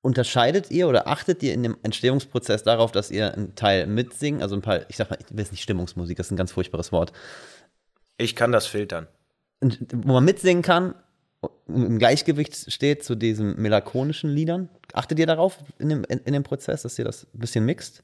[0.00, 4.54] Unterscheidet ihr oder achtet ihr in dem Entstehungsprozess darauf, dass ihr einen Teil mitsingen, also
[4.54, 6.92] ein paar, ich sag mal, ich will jetzt nicht Stimmungsmusik, das ist ein ganz furchtbares
[6.92, 7.12] Wort.
[8.16, 9.08] Ich kann das filtern.
[9.60, 10.94] Wo man mitsingen kann,
[11.66, 14.68] im Gleichgewicht steht zu diesen melancholischen Liedern.
[14.92, 18.02] Achtet ihr darauf in dem, in, in dem Prozess, dass ihr das ein bisschen mixt?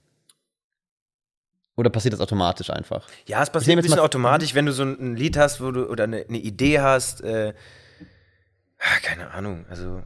[1.76, 3.08] Oder passiert das automatisch einfach?
[3.26, 6.04] Ja, es passiert ein bisschen automatisch, wenn du so ein Lied hast, wo du oder
[6.04, 7.20] eine, eine Idee hast.
[7.20, 7.54] Äh,
[9.02, 10.02] keine Ahnung, also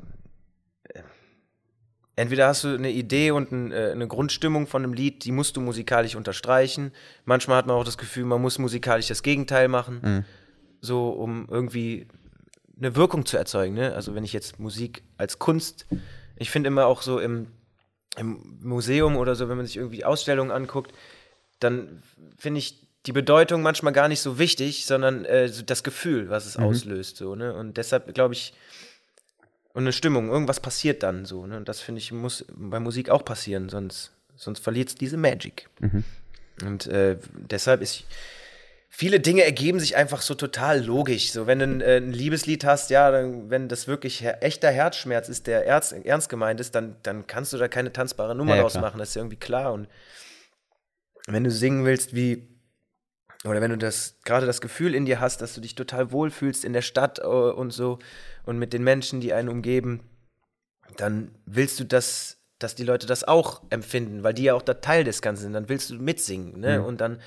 [2.17, 5.57] entweder hast du eine Idee und ein, äh, eine Grundstimmung von einem Lied, die musst
[5.57, 6.93] du musikalisch unterstreichen.
[7.25, 10.25] Manchmal hat man auch das Gefühl, man muss musikalisch das Gegenteil machen, mhm.
[10.81, 12.07] so um irgendwie
[12.83, 13.75] eine Wirkung zu erzeugen.
[13.75, 13.95] Ne?
[13.95, 15.87] Also wenn ich jetzt Musik als Kunst,
[16.37, 17.47] ich finde immer auch so im,
[18.17, 20.93] im Museum oder so, wenn man sich irgendwie Ausstellungen anguckt,
[21.61, 22.03] dann
[22.37, 26.59] finde ich die Bedeutung manchmal gar nicht so wichtig, sondern äh, das Gefühl, was es
[26.59, 26.65] mhm.
[26.65, 27.17] auslöst.
[27.17, 27.55] So, ne?
[27.55, 28.53] Und deshalb glaube ich,
[29.75, 31.47] und eine Stimmung, irgendwas passiert dann so.
[31.47, 31.57] Ne?
[31.57, 35.69] Und das finde ich, muss bei Musik auch passieren, sonst, sonst verliert es diese Magic.
[35.81, 36.05] Mhm.
[36.65, 38.05] Und äh, deshalb ist.
[38.95, 41.33] Viele Dinge ergeben sich einfach so total logisch.
[41.33, 44.71] So, wenn du ein, äh, ein Liebeslied hast, ja, dann, wenn das wirklich her echter
[44.71, 48.55] Herzschmerz ist, der ernst, ernst gemeint ist, dann, dann kannst du da keine tanzbare Nummer
[48.55, 48.99] ja, draus machen.
[48.99, 49.73] Das ist ja irgendwie klar.
[49.73, 49.89] Und
[51.27, 52.47] wenn du singen willst, wie,
[53.47, 56.63] oder wenn du das, gerade das Gefühl in dir hast, dass du dich total wohlfühlst
[56.63, 57.99] in der Stadt äh, und so,
[58.45, 60.03] und mit den Menschen, die einen umgeben,
[60.99, 64.75] dann willst du das, dass die Leute das auch empfinden, weil die ja auch da
[64.75, 65.55] Teil des Ganzen sind.
[65.55, 66.81] Dann willst du mitsingen, ne?
[66.81, 66.85] Mhm.
[66.85, 67.23] Und dann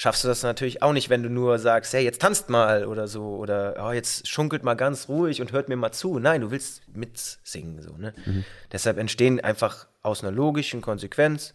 [0.00, 3.06] schaffst du das natürlich auch nicht, wenn du nur sagst, hey, jetzt tanzt mal oder
[3.06, 6.18] so oder oh, jetzt schunkelt mal ganz ruhig und hört mir mal zu.
[6.18, 8.14] Nein, du willst mitsingen, so, ne?
[8.24, 8.44] Mhm.
[8.72, 11.52] Deshalb entstehen einfach aus einer logischen Konsequenz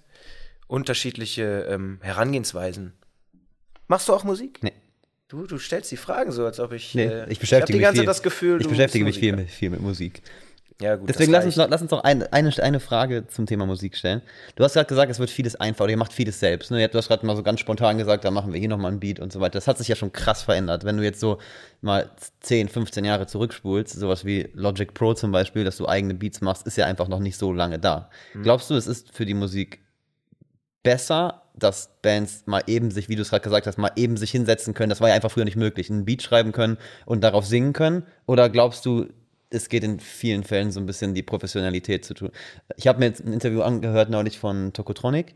[0.68, 2.94] unterschiedliche ähm, Herangehensweisen.
[3.88, 4.60] Machst du auch Musik?
[4.62, 4.74] Nee.
[5.28, 6.94] Du, du stellst die Fragen so, als ob ich.
[6.94, 9.72] Nee, äh, ich beschäftige ich mich viel, das Gefühl, ich beschäftige mich viel mit, viel
[9.72, 10.22] mit Musik.
[10.82, 11.08] Ja, gut.
[11.08, 14.22] Deswegen lass uns, lass uns doch ein, eine, eine Frage zum Thema Musik stellen.
[14.56, 16.70] Du hast gerade gesagt, es wird vieles einfacher, ihr macht vieles selbst.
[16.70, 16.90] Ne?
[16.90, 19.22] Du hast gerade mal so ganz spontan gesagt, da machen wir hier nochmal ein Beat
[19.22, 19.54] und so weiter.
[19.54, 20.84] Das hat sich ja schon krass verändert.
[20.84, 21.38] Wenn du jetzt so
[21.82, 22.10] mal
[22.42, 26.68] 10, 15 Jahre zurückspulst, sowas wie Logic Pro zum Beispiel, dass du eigene Beats machst,
[26.68, 28.10] ist ja einfach noch nicht so lange da.
[28.34, 28.44] Mhm.
[28.44, 29.80] Glaubst du, es ist für die Musik
[30.84, 34.32] besser, dass Bands mal eben sich, wie du es gerade gesagt hast, mal eben sich
[34.32, 34.90] hinsetzen können.
[34.90, 35.90] Das war ja einfach früher nicht möglich.
[35.90, 38.04] Einen Beat schreiben können und darauf singen können.
[38.26, 39.08] Oder glaubst du,
[39.50, 42.32] es geht in vielen Fällen so ein bisschen die Professionalität zu tun?
[42.76, 45.36] Ich habe mir jetzt ein Interview angehört neulich von Tokotronic.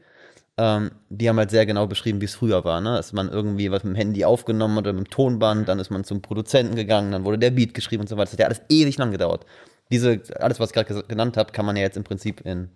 [0.58, 2.82] Ähm, die haben halt sehr genau beschrieben, wie es früher war.
[2.82, 2.96] Ne?
[2.96, 5.90] Dass man irgendwie was mit dem Handy aufgenommen hat oder mit dem Tonband, dann ist
[5.90, 8.26] man zum Produzenten gegangen, dann wurde der Beat geschrieben und so weiter.
[8.26, 9.46] Das hat ja alles ewig lang gedauert.
[9.92, 12.70] Diese, alles, was ich gerade genannt habe, kann man ja jetzt im Prinzip in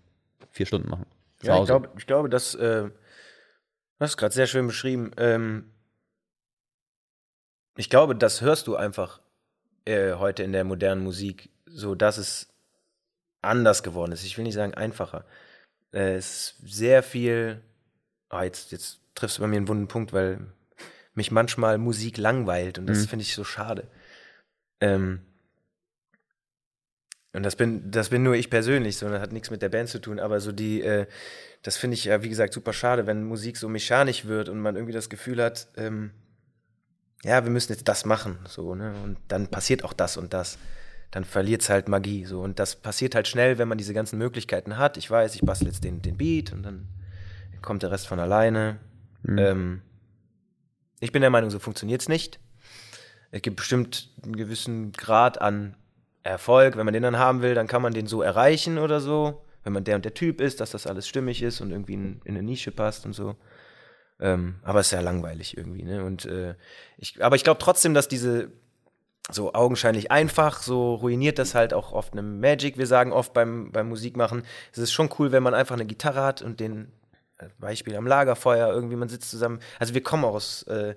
[0.49, 1.05] vier Stunden machen.
[1.41, 2.89] Ja, ich, glaub, ich glaube, dass, äh,
[3.99, 5.11] das ist gerade sehr schön beschrieben.
[5.17, 5.65] Ähm,
[7.75, 9.19] ich glaube, das hörst du einfach
[9.85, 12.49] äh, heute in der modernen Musik, so dass es
[13.41, 14.23] anders geworden ist.
[14.23, 15.25] Ich will nicht sagen einfacher.
[15.91, 17.61] Äh, es ist sehr viel.
[18.29, 20.39] Oh, jetzt, jetzt triffst du bei mir einen wunden Punkt, weil
[21.13, 23.07] mich manchmal Musik langweilt und das mhm.
[23.07, 23.87] finde ich so schade.
[24.81, 25.21] Ähm,
[27.33, 29.99] und das bin, das bin nur ich persönlich, sondern hat nichts mit der Band zu
[29.99, 30.19] tun.
[30.19, 31.07] Aber so die, äh,
[31.63, 34.75] das finde ich ja, wie gesagt, super schade, wenn Musik so mechanisch wird und man
[34.75, 36.11] irgendwie das Gefühl hat, ähm,
[37.23, 38.93] ja, wir müssen jetzt das machen, so, ne?
[39.03, 40.57] Und dann passiert auch das und das.
[41.11, 42.41] Dann verliert es halt Magie, so.
[42.41, 44.97] Und das passiert halt schnell, wenn man diese ganzen Möglichkeiten hat.
[44.97, 46.87] Ich weiß, ich bastel jetzt den, den Beat und dann
[47.61, 48.79] kommt der Rest von alleine.
[49.27, 49.81] Ähm,
[50.99, 52.39] ich bin der Meinung, so funktioniert es nicht.
[53.31, 55.75] Es gibt bestimmt einen gewissen Grad an
[56.23, 56.77] Erfolg.
[56.77, 59.45] Wenn man den dann haben will, dann kann man den so erreichen oder so.
[59.63, 62.21] Wenn man der und der Typ ist, dass das alles stimmig ist und irgendwie in,
[62.25, 63.35] in eine Nische passt und so.
[64.23, 66.03] Ähm, aber es ist ja langweilig irgendwie, ne?
[66.03, 66.55] Und äh,
[66.97, 68.51] ich, aber ich glaube trotzdem, dass diese
[69.29, 72.77] so augenscheinlich einfach, so ruiniert das halt auch oft eine Magic.
[72.77, 76.23] Wir sagen oft beim, beim Musikmachen, es ist schon cool, wenn man einfach eine Gitarre
[76.23, 76.91] hat und den
[77.37, 79.59] äh, Beispiel am Lagerfeuer, irgendwie man sitzt zusammen.
[79.77, 80.95] Also wir kommen aus, äh,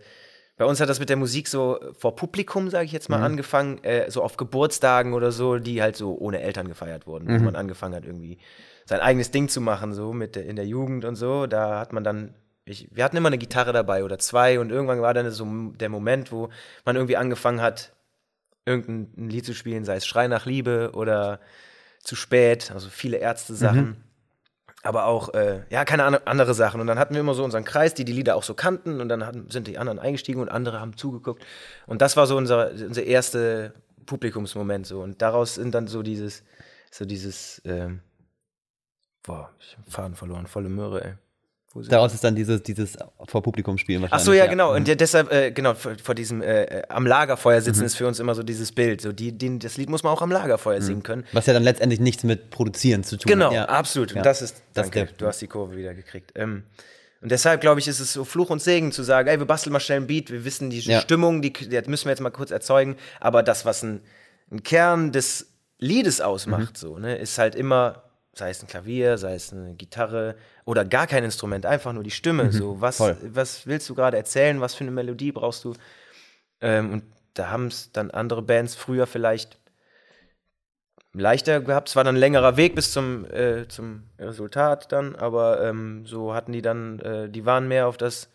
[0.56, 3.82] bei uns hat das mit der Musik so vor Publikum, sage ich jetzt mal, angefangen,
[3.84, 7.56] äh, so auf Geburtstagen oder so, die halt so ohne Eltern gefeiert wurden, wo man
[7.56, 8.38] angefangen hat, irgendwie
[8.86, 11.46] sein eigenes Ding zu machen, so mit in der Jugend und so.
[11.46, 12.34] Da hat man dann,
[12.66, 15.88] ich, wir hatten immer eine Gitarre dabei oder zwei und irgendwann war dann so der
[15.88, 16.50] Moment, wo
[16.84, 17.92] man irgendwie angefangen hat,
[18.64, 21.40] irgendein Lied zu spielen, sei es Schrei nach Liebe oder
[22.02, 24.02] zu spät, also viele Ärzte-Sachen.
[24.82, 26.80] Aber auch, äh, ja, keine Ahnung, andere Sachen.
[26.80, 29.00] Und dann hatten wir immer so unseren Kreis, die die Lieder auch so kannten.
[29.00, 31.44] Und dann hatten, sind die anderen eingestiegen und andere haben zugeguckt.
[31.88, 33.72] Und das war so unser, unser erster
[34.04, 34.86] Publikumsmoment.
[34.86, 35.02] So.
[35.02, 36.44] Und daraus sind dann so dieses,
[36.92, 38.00] so dieses, ähm,
[39.24, 41.14] boah, ich hab Faden verloren, volle Möhre, ey.
[41.82, 42.96] Daraus ist dann dieses, dieses
[43.26, 44.24] vor Publikum spielen Ach wahrscheinlich.
[44.26, 44.74] so, ja, genau.
[44.74, 48.18] Und der, deshalb, äh, genau, vor, vor diesem äh, am Lagerfeuer sitzen ist für uns
[48.20, 49.00] immer so dieses Bild.
[49.00, 51.24] So die, die, das Lied muss man auch am Lagerfeuer singen können.
[51.32, 53.52] Was ja dann letztendlich nichts mit Produzieren zu tun Genau, hat.
[53.54, 53.64] Ja.
[53.66, 54.10] absolut.
[54.12, 54.18] Ja.
[54.18, 56.32] Und das ist, Das danke, du hast die Kurve wieder gekriegt.
[56.34, 56.64] Ähm,
[57.22, 59.72] und deshalb, glaube ich, ist es so Fluch und Segen zu sagen, ey, wir basteln
[59.72, 61.00] mal schnell ein Beat, wir wissen die Ja.
[61.00, 64.02] Stimmung, die, die müssen wir jetzt mal kurz erzeugen, aber das, was ein,
[64.52, 65.48] ein Kern des
[65.78, 66.76] Liedes ausmacht, Mhm.
[66.76, 68.04] so, ne, ist halt immer,
[68.36, 72.10] sei es ein Klavier, sei es eine Gitarre oder gar kein Instrument, einfach nur die
[72.10, 72.52] Stimme.
[72.52, 73.04] So, was, Mhm.
[73.04, 73.16] Voll.
[73.32, 74.60] was willst du gerade erzählen?
[74.60, 75.74] Was für eine Melodie brauchst du?
[76.60, 77.02] Ähm, und
[77.34, 79.58] da haben es dann andere Bands früher vielleicht
[81.12, 81.88] leichter gehabt.
[81.88, 86.34] Es war dann ein längerer Weg bis zum, äh, zum Resultat dann, aber ähm, so
[86.34, 88.28] hatten die dann, äh, die waren mehr auf das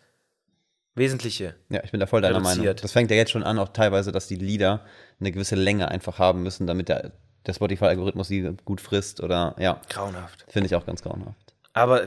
[0.94, 1.54] Wesentliche.
[1.70, 2.50] Ja, ich bin da voll deiner Meinung.
[2.64, 2.84] Reduziert.
[2.84, 4.84] Das fängt ja jetzt schon an, auch teilweise, dass die Lieder
[5.20, 7.12] eine gewisse Länge einfach haben müssen, damit der,
[7.46, 10.44] der Spotify-Algorithmus sie gut frisst oder ja, Grauenhaft.
[10.48, 11.54] finde ich auch ganz grauenhaft.
[11.72, 12.02] Aber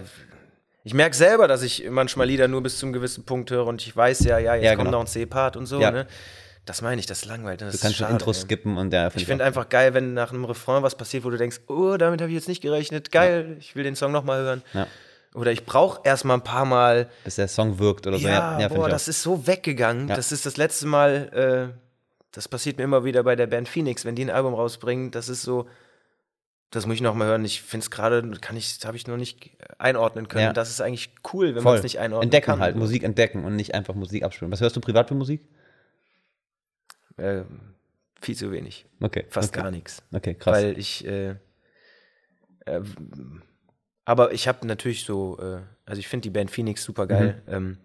[0.84, 3.96] ich merke selber, dass ich manchmal Lieder nur bis zum gewissen Punkt höre und ich
[3.96, 5.00] weiß ja, ja, jetzt Ja, kommt genau.
[5.00, 5.92] noch ein C-Part und so, Ja.
[5.92, 6.08] ne?
[6.66, 7.60] Das meine ich, das ist langweilig.
[7.60, 8.34] Das Du kannst schon Intro ey.
[8.36, 11.38] skippen und der Ich finde einfach geil, wenn nach einem Refrain was passiert, wo du
[11.38, 14.64] denkst, oh, damit habe ich jetzt nicht gerechnet, geil, ich will den Song nochmal hören.
[14.74, 14.88] Ja.
[15.36, 18.28] Oder ich brauche erstmal ein paar Mal bis der Song wirkt oder so.
[18.28, 20.08] Ja, finde boah, das ist so weggegangen.
[20.08, 20.16] Ja.
[20.16, 21.85] Das ist das letzte Mal, äh,
[22.36, 25.30] das passiert mir immer wieder bei der Band Phoenix, wenn die ein Album rausbringen, das
[25.30, 25.70] ist so,
[26.70, 27.46] das muss ich noch mal hören.
[27.46, 30.44] Ich finde es gerade, kann ich, habe ich noch nicht einordnen können.
[30.44, 30.54] Ja.
[30.54, 32.60] Das ist eigentlich cool, wenn man es nicht einordnen Entdecken kann.
[32.60, 34.52] halt, Musik entdecken und nicht einfach Musik abspielen.
[34.52, 35.48] Was hörst du privat für Musik?
[37.16, 37.44] Äh,
[38.20, 38.86] viel zu wenig.
[39.00, 39.26] Okay.
[39.30, 39.62] Fast okay.
[39.62, 40.04] gar nichts.
[40.12, 40.58] Okay, krass.
[40.58, 41.36] Weil ich, äh,
[42.66, 42.82] äh,
[44.04, 47.42] aber ich habe natürlich so, äh, also ich finde die Band Phoenix super geil.
[47.46, 47.54] Mhm.
[47.54, 47.78] Ähm,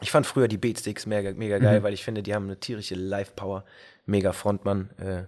[0.00, 2.94] ich fand früher die Beatsticks mega, mega geil, weil ich finde, die haben eine tierische
[2.94, 3.64] Live-Power.
[4.06, 4.90] Mega Frontmann.
[4.98, 5.24] Äh,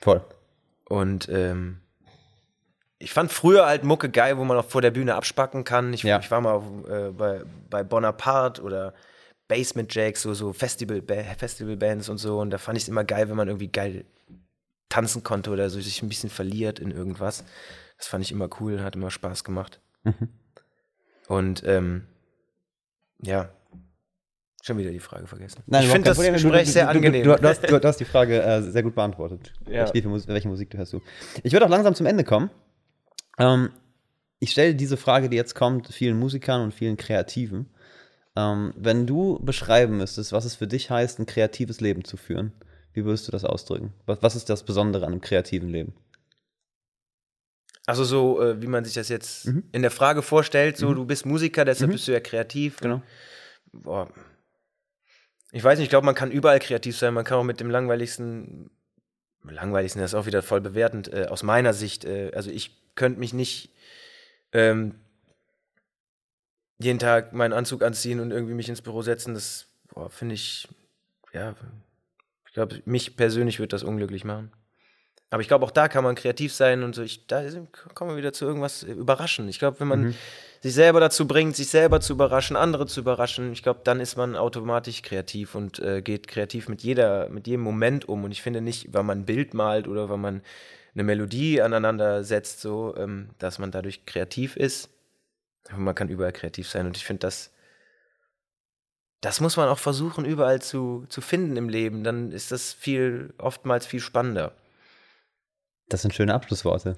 [0.00, 0.24] voll.
[0.86, 1.78] Und ähm,
[2.98, 5.92] ich fand früher halt Mucke geil, wo man auch vor der Bühne abspacken kann.
[5.92, 6.18] Ich, Ja.
[6.18, 8.92] ich war mal auf, äh, bei, bei Bonaparte oder
[9.48, 11.02] Basement Jacks, so, so Festival,
[11.36, 12.40] Festivalbands und so.
[12.40, 14.04] Und da fand ich es immer geil, wenn man irgendwie geil
[14.88, 17.44] tanzen konnte oder so sich ein bisschen verliert in irgendwas.
[17.98, 19.80] Das fand ich immer cool, hat immer Spaß gemacht.
[20.04, 20.28] Mhm.
[21.28, 22.06] Und ähm,
[23.22, 23.48] ja,
[24.62, 25.62] schon wieder die Frage vergessen.
[25.66, 26.34] Nein, ich finde das Problem.
[26.34, 27.24] Gespräch du, sehr du, du, angenehm.
[27.24, 29.52] Du, du, hast, du, du hast die Frage äh, sehr gut beantwortet.
[29.68, 29.92] Ja.
[29.92, 31.00] Welche, Musik, welche Musik hörst du?
[31.42, 32.50] Ich würde auch langsam zum Ende kommen.
[33.38, 33.70] Ähm,
[34.38, 37.66] ich stelle diese Frage, die jetzt kommt, vielen Musikern und vielen Kreativen.
[38.36, 42.52] Ähm, wenn du beschreiben müsstest, was es für dich heißt, ein kreatives Leben zu führen,
[42.92, 43.92] wie würdest du das ausdrücken?
[44.06, 45.92] Was, was ist das Besondere an einem kreativen Leben?
[47.84, 49.64] Also so, äh, wie man sich das jetzt Mhm.
[49.72, 52.76] in der Frage vorstellt, so du bist Musiker, deshalb bist du ja kreativ.
[52.78, 53.02] Genau.
[53.72, 54.08] Boah.
[55.54, 57.12] Ich weiß nicht, ich glaube, man kann überall kreativ sein.
[57.12, 58.70] Man kann auch mit dem langweiligsten,
[59.42, 62.06] langweiligsten, das ist auch wieder voll bewertend, äh, aus meiner Sicht.
[62.06, 63.70] Äh, also ich könnte mich nicht
[64.52, 64.94] ähm,
[66.78, 69.34] jeden Tag meinen Anzug anziehen und irgendwie mich ins Büro setzen.
[69.34, 69.68] Das
[70.08, 70.68] finde ich,
[71.34, 71.54] ja,
[72.46, 74.52] ich glaube, mich persönlich wird das unglücklich machen.
[75.32, 77.00] Aber ich glaube, auch da kann man kreativ sein und so.
[77.00, 77.42] Ich, da
[77.94, 79.48] kommen wir wieder zu irgendwas äh, überraschen.
[79.48, 80.14] Ich glaube, wenn man
[80.60, 84.16] sich selber dazu bringt, sich selber zu überraschen, andere zu überraschen, ich glaube, dann ist
[84.16, 88.24] man automatisch kreativ und äh, geht kreativ mit jeder, mit jedem Moment um.
[88.24, 90.42] Und ich finde nicht, weil man ein Bild malt oder weil man
[90.92, 94.90] eine Melodie aneinander setzt, so, ähm, dass man dadurch kreativ ist.
[95.70, 96.84] Aber man kann überall kreativ sein.
[96.84, 97.52] Und ich finde das,
[99.22, 102.04] das muss man auch versuchen, überall zu, zu finden im Leben.
[102.04, 104.52] Dann ist das viel, oftmals viel spannender.
[105.92, 106.96] Das sind schöne Abschlussworte.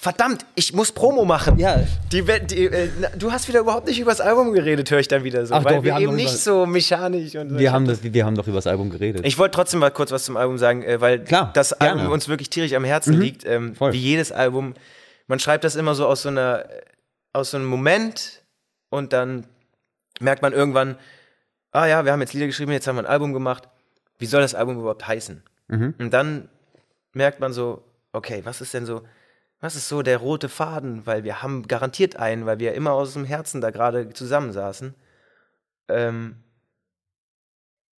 [0.00, 1.58] Verdammt, ich muss Promo machen.
[1.58, 1.80] Ja.
[2.12, 5.24] Die, die, äh, du hast wieder überhaupt nicht über das Album geredet, höre ich dann
[5.24, 5.54] wieder so.
[5.54, 7.58] Ach weil doch, wir wir, haben eben nicht so mechanisch und so.
[7.58, 9.26] Wir haben, das, wir haben doch über das Album geredet.
[9.26, 12.00] Ich wollte trotzdem mal kurz was zum Album sagen, äh, weil Klar, das gerne.
[12.00, 13.44] Album uns wirklich tierisch am Herzen liegt.
[13.44, 14.74] Ähm, wie jedes Album.
[15.26, 16.64] Man schreibt das immer so aus so einer,
[17.32, 18.42] aus so einem Moment
[18.88, 19.46] und dann
[20.20, 20.96] merkt man irgendwann,
[21.72, 23.68] ah ja, wir haben jetzt Lieder geschrieben, jetzt haben wir ein Album gemacht.
[24.20, 25.42] Wie soll das Album überhaupt heißen?
[25.68, 26.48] Und dann
[27.12, 27.82] merkt man so,
[28.18, 29.02] okay, was ist denn so,
[29.60, 31.06] was ist so der rote Faden?
[31.06, 34.94] Weil wir haben garantiert einen, weil wir immer aus dem Herzen da gerade zusammensaßen.
[35.88, 36.36] Ähm,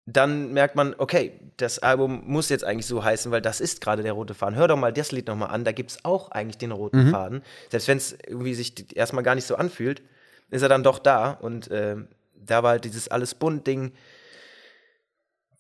[0.07, 4.03] dann merkt man, okay, das Album muss jetzt eigentlich so heißen, weil das ist gerade
[4.03, 4.57] der rote Faden.
[4.57, 7.43] Hör doch mal das Lied nochmal an, da gibt es auch eigentlich den roten Faden.
[7.71, 10.03] Selbst wenn es irgendwie sich erstmal gar nicht so anfühlt,
[10.51, 11.33] ist er dann doch da.
[11.33, 13.93] Und ähm, da war halt dieses alles bunt Ding,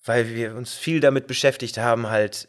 [0.05, 2.49] weil wir uns viel damit beschäftigt haben, halt,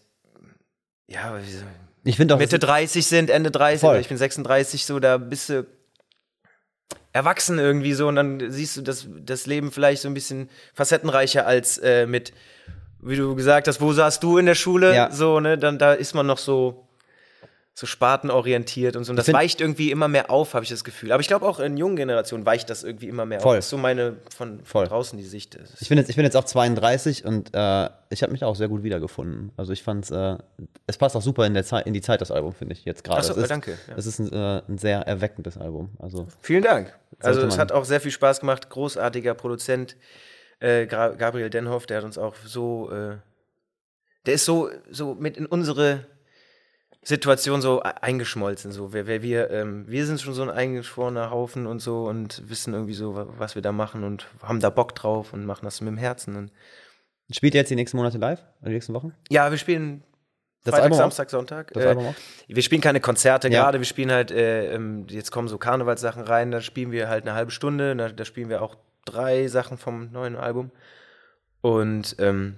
[1.08, 1.66] ja, wie so-
[2.04, 3.98] ich finde auch, Mitte 30 sind, Ende 30, Voll.
[3.98, 5.66] ich bin 36, so, da bist du
[7.12, 11.46] erwachsen irgendwie so und dann siehst du das, das Leben vielleicht so ein bisschen facettenreicher
[11.46, 12.34] als äh, mit,
[13.02, 14.96] wie du gesagt hast, wo saßt du in der Schule?
[14.96, 15.12] Ja.
[15.12, 16.88] So, ne, dann da ist man noch so,
[17.74, 19.12] so spartenorientiert und so.
[19.12, 21.14] Und das weicht irgendwie immer mehr auf, habe ich das Gefühl.
[21.14, 23.52] Aber ich glaube auch in jungen Generationen weicht das irgendwie immer mehr Voll.
[23.52, 23.58] auf.
[23.60, 24.88] Das ist so meine von, Voll.
[24.88, 25.58] draußen die Sicht.
[25.80, 28.68] Ich bin jetzt, ich bin jetzt auch 32 und äh, ich habe mich auch sehr
[28.68, 29.52] gut wiedergefunden.
[29.56, 30.38] Also ich fand äh,
[30.88, 33.06] es passt auch super in, der Zeit, in die Zeit, das Album, finde ich jetzt
[33.06, 33.20] gerade.
[33.20, 33.96] Ach so, Es ist, danke, ja.
[33.96, 35.92] Es ist ein, äh, ein sehr erweckendes Album.
[36.00, 36.94] Also Vielen Dank.
[37.22, 38.70] Also es hat auch sehr viel Spaß gemacht.
[38.70, 39.96] Großartiger Produzent
[40.60, 43.18] äh, Gabriel Denhoff, der hat uns auch so, äh,
[44.26, 46.06] der ist so so mit in unsere
[47.02, 48.72] Situation so e- eingeschmolzen.
[48.72, 52.48] So, wir, wir, wir, ähm, wir sind schon so ein eingeschworener Haufen und so und
[52.50, 55.64] wissen irgendwie so, wa- was wir da machen und haben da Bock drauf und machen
[55.66, 56.36] das mit dem Herzen.
[56.36, 56.52] Und
[57.32, 58.42] spielt ihr jetzt die nächsten Monate live?
[58.62, 59.14] Oder die nächsten Wochen?
[59.30, 60.04] ja, wir spielen
[60.66, 61.02] Das Freitag, Album auch?
[61.04, 61.74] Samstag, Sonntag.
[61.74, 62.16] Das Äh, Album auch?
[62.48, 63.64] wir spielen keine Konzerte Ja.
[63.64, 67.24] gerade, wir spielen halt, äh, ähm, jetzt kommen so Karnevalssachen rein, da spielen wir halt
[67.26, 68.76] eine halbe Stunde, da, da spielen wir auch
[69.06, 70.70] drei Sachen vom neuen Album.
[71.62, 72.58] Und ähm,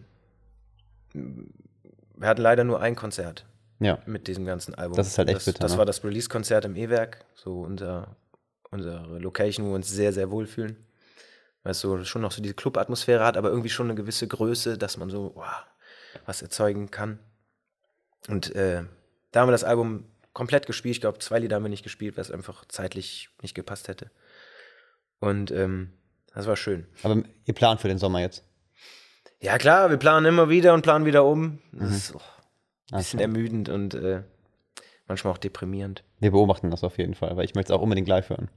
[1.14, 3.46] wir hatten leider nur ein Konzert
[3.82, 4.00] Ja.
[4.06, 4.96] mit diesem ganzen Album.
[4.96, 5.78] Das ist halt echt das, bitter, Das ne?
[5.80, 8.16] war das Release-Konzert im E-Werk, so unser,
[8.70, 10.78] unsere Location, wo wir uns sehr, sehr wohlfühlen.
[11.64, 14.78] Weil es so schon noch so diese Club-Atmosphäre hat, aber irgendwie schon eine gewisse Größe,
[14.78, 15.64] dass man so wow,
[16.26, 17.20] was erzeugen kann.
[18.28, 18.84] Und äh,
[19.32, 20.96] da haben wir das Album komplett gespielt.
[20.96, 24.10] Ich glaube, zwei Lieder haben wir nicht gespielt, weil es einfach zeitlich nicht gepasst hätte.
[25.20, 25.92] Und ähm,
[26.34, 26.88] das war schön.
[27.04, 28.44] Aber ihr plant für den Sommer jetzt?
[29.40, 31.60] Ja, klar, wir planen immer wieder und planen wieder um.
[31.72, 31.96] Das Mhm.
[31.96, 32.22] ist oh,
[32.92, 34.24] ein bisschen ermüdend und äh,
[35.08, 36.04] manchmal auch deprimierend.
[36.20, 38.50] Wir beobachten das auf jeden Fall, weil ich möchte es auch unbedingt live hören.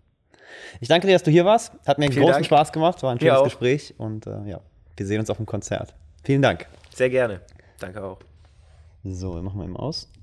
[0.80, 1.72] Ich danke dir, dass du hier warst.
[1.86, 2.46] Hat mir einen Vielen großen Dank.
[2.46, 3.02] Spaß gemacht.
[3.02, 3.42] War ein schönes.
[3.44, 4.60] Gespräch und äh, ja,
[4.96, 5.94] wir sehen uns auf dem Konzert.
[6.22, 6.66] Vielen Dank.
[6.94, 7.40] Sehr gerne.
[7.80, 8.20] Danke auch.
[9.02, 10.08] So, wir machen wir eben aus.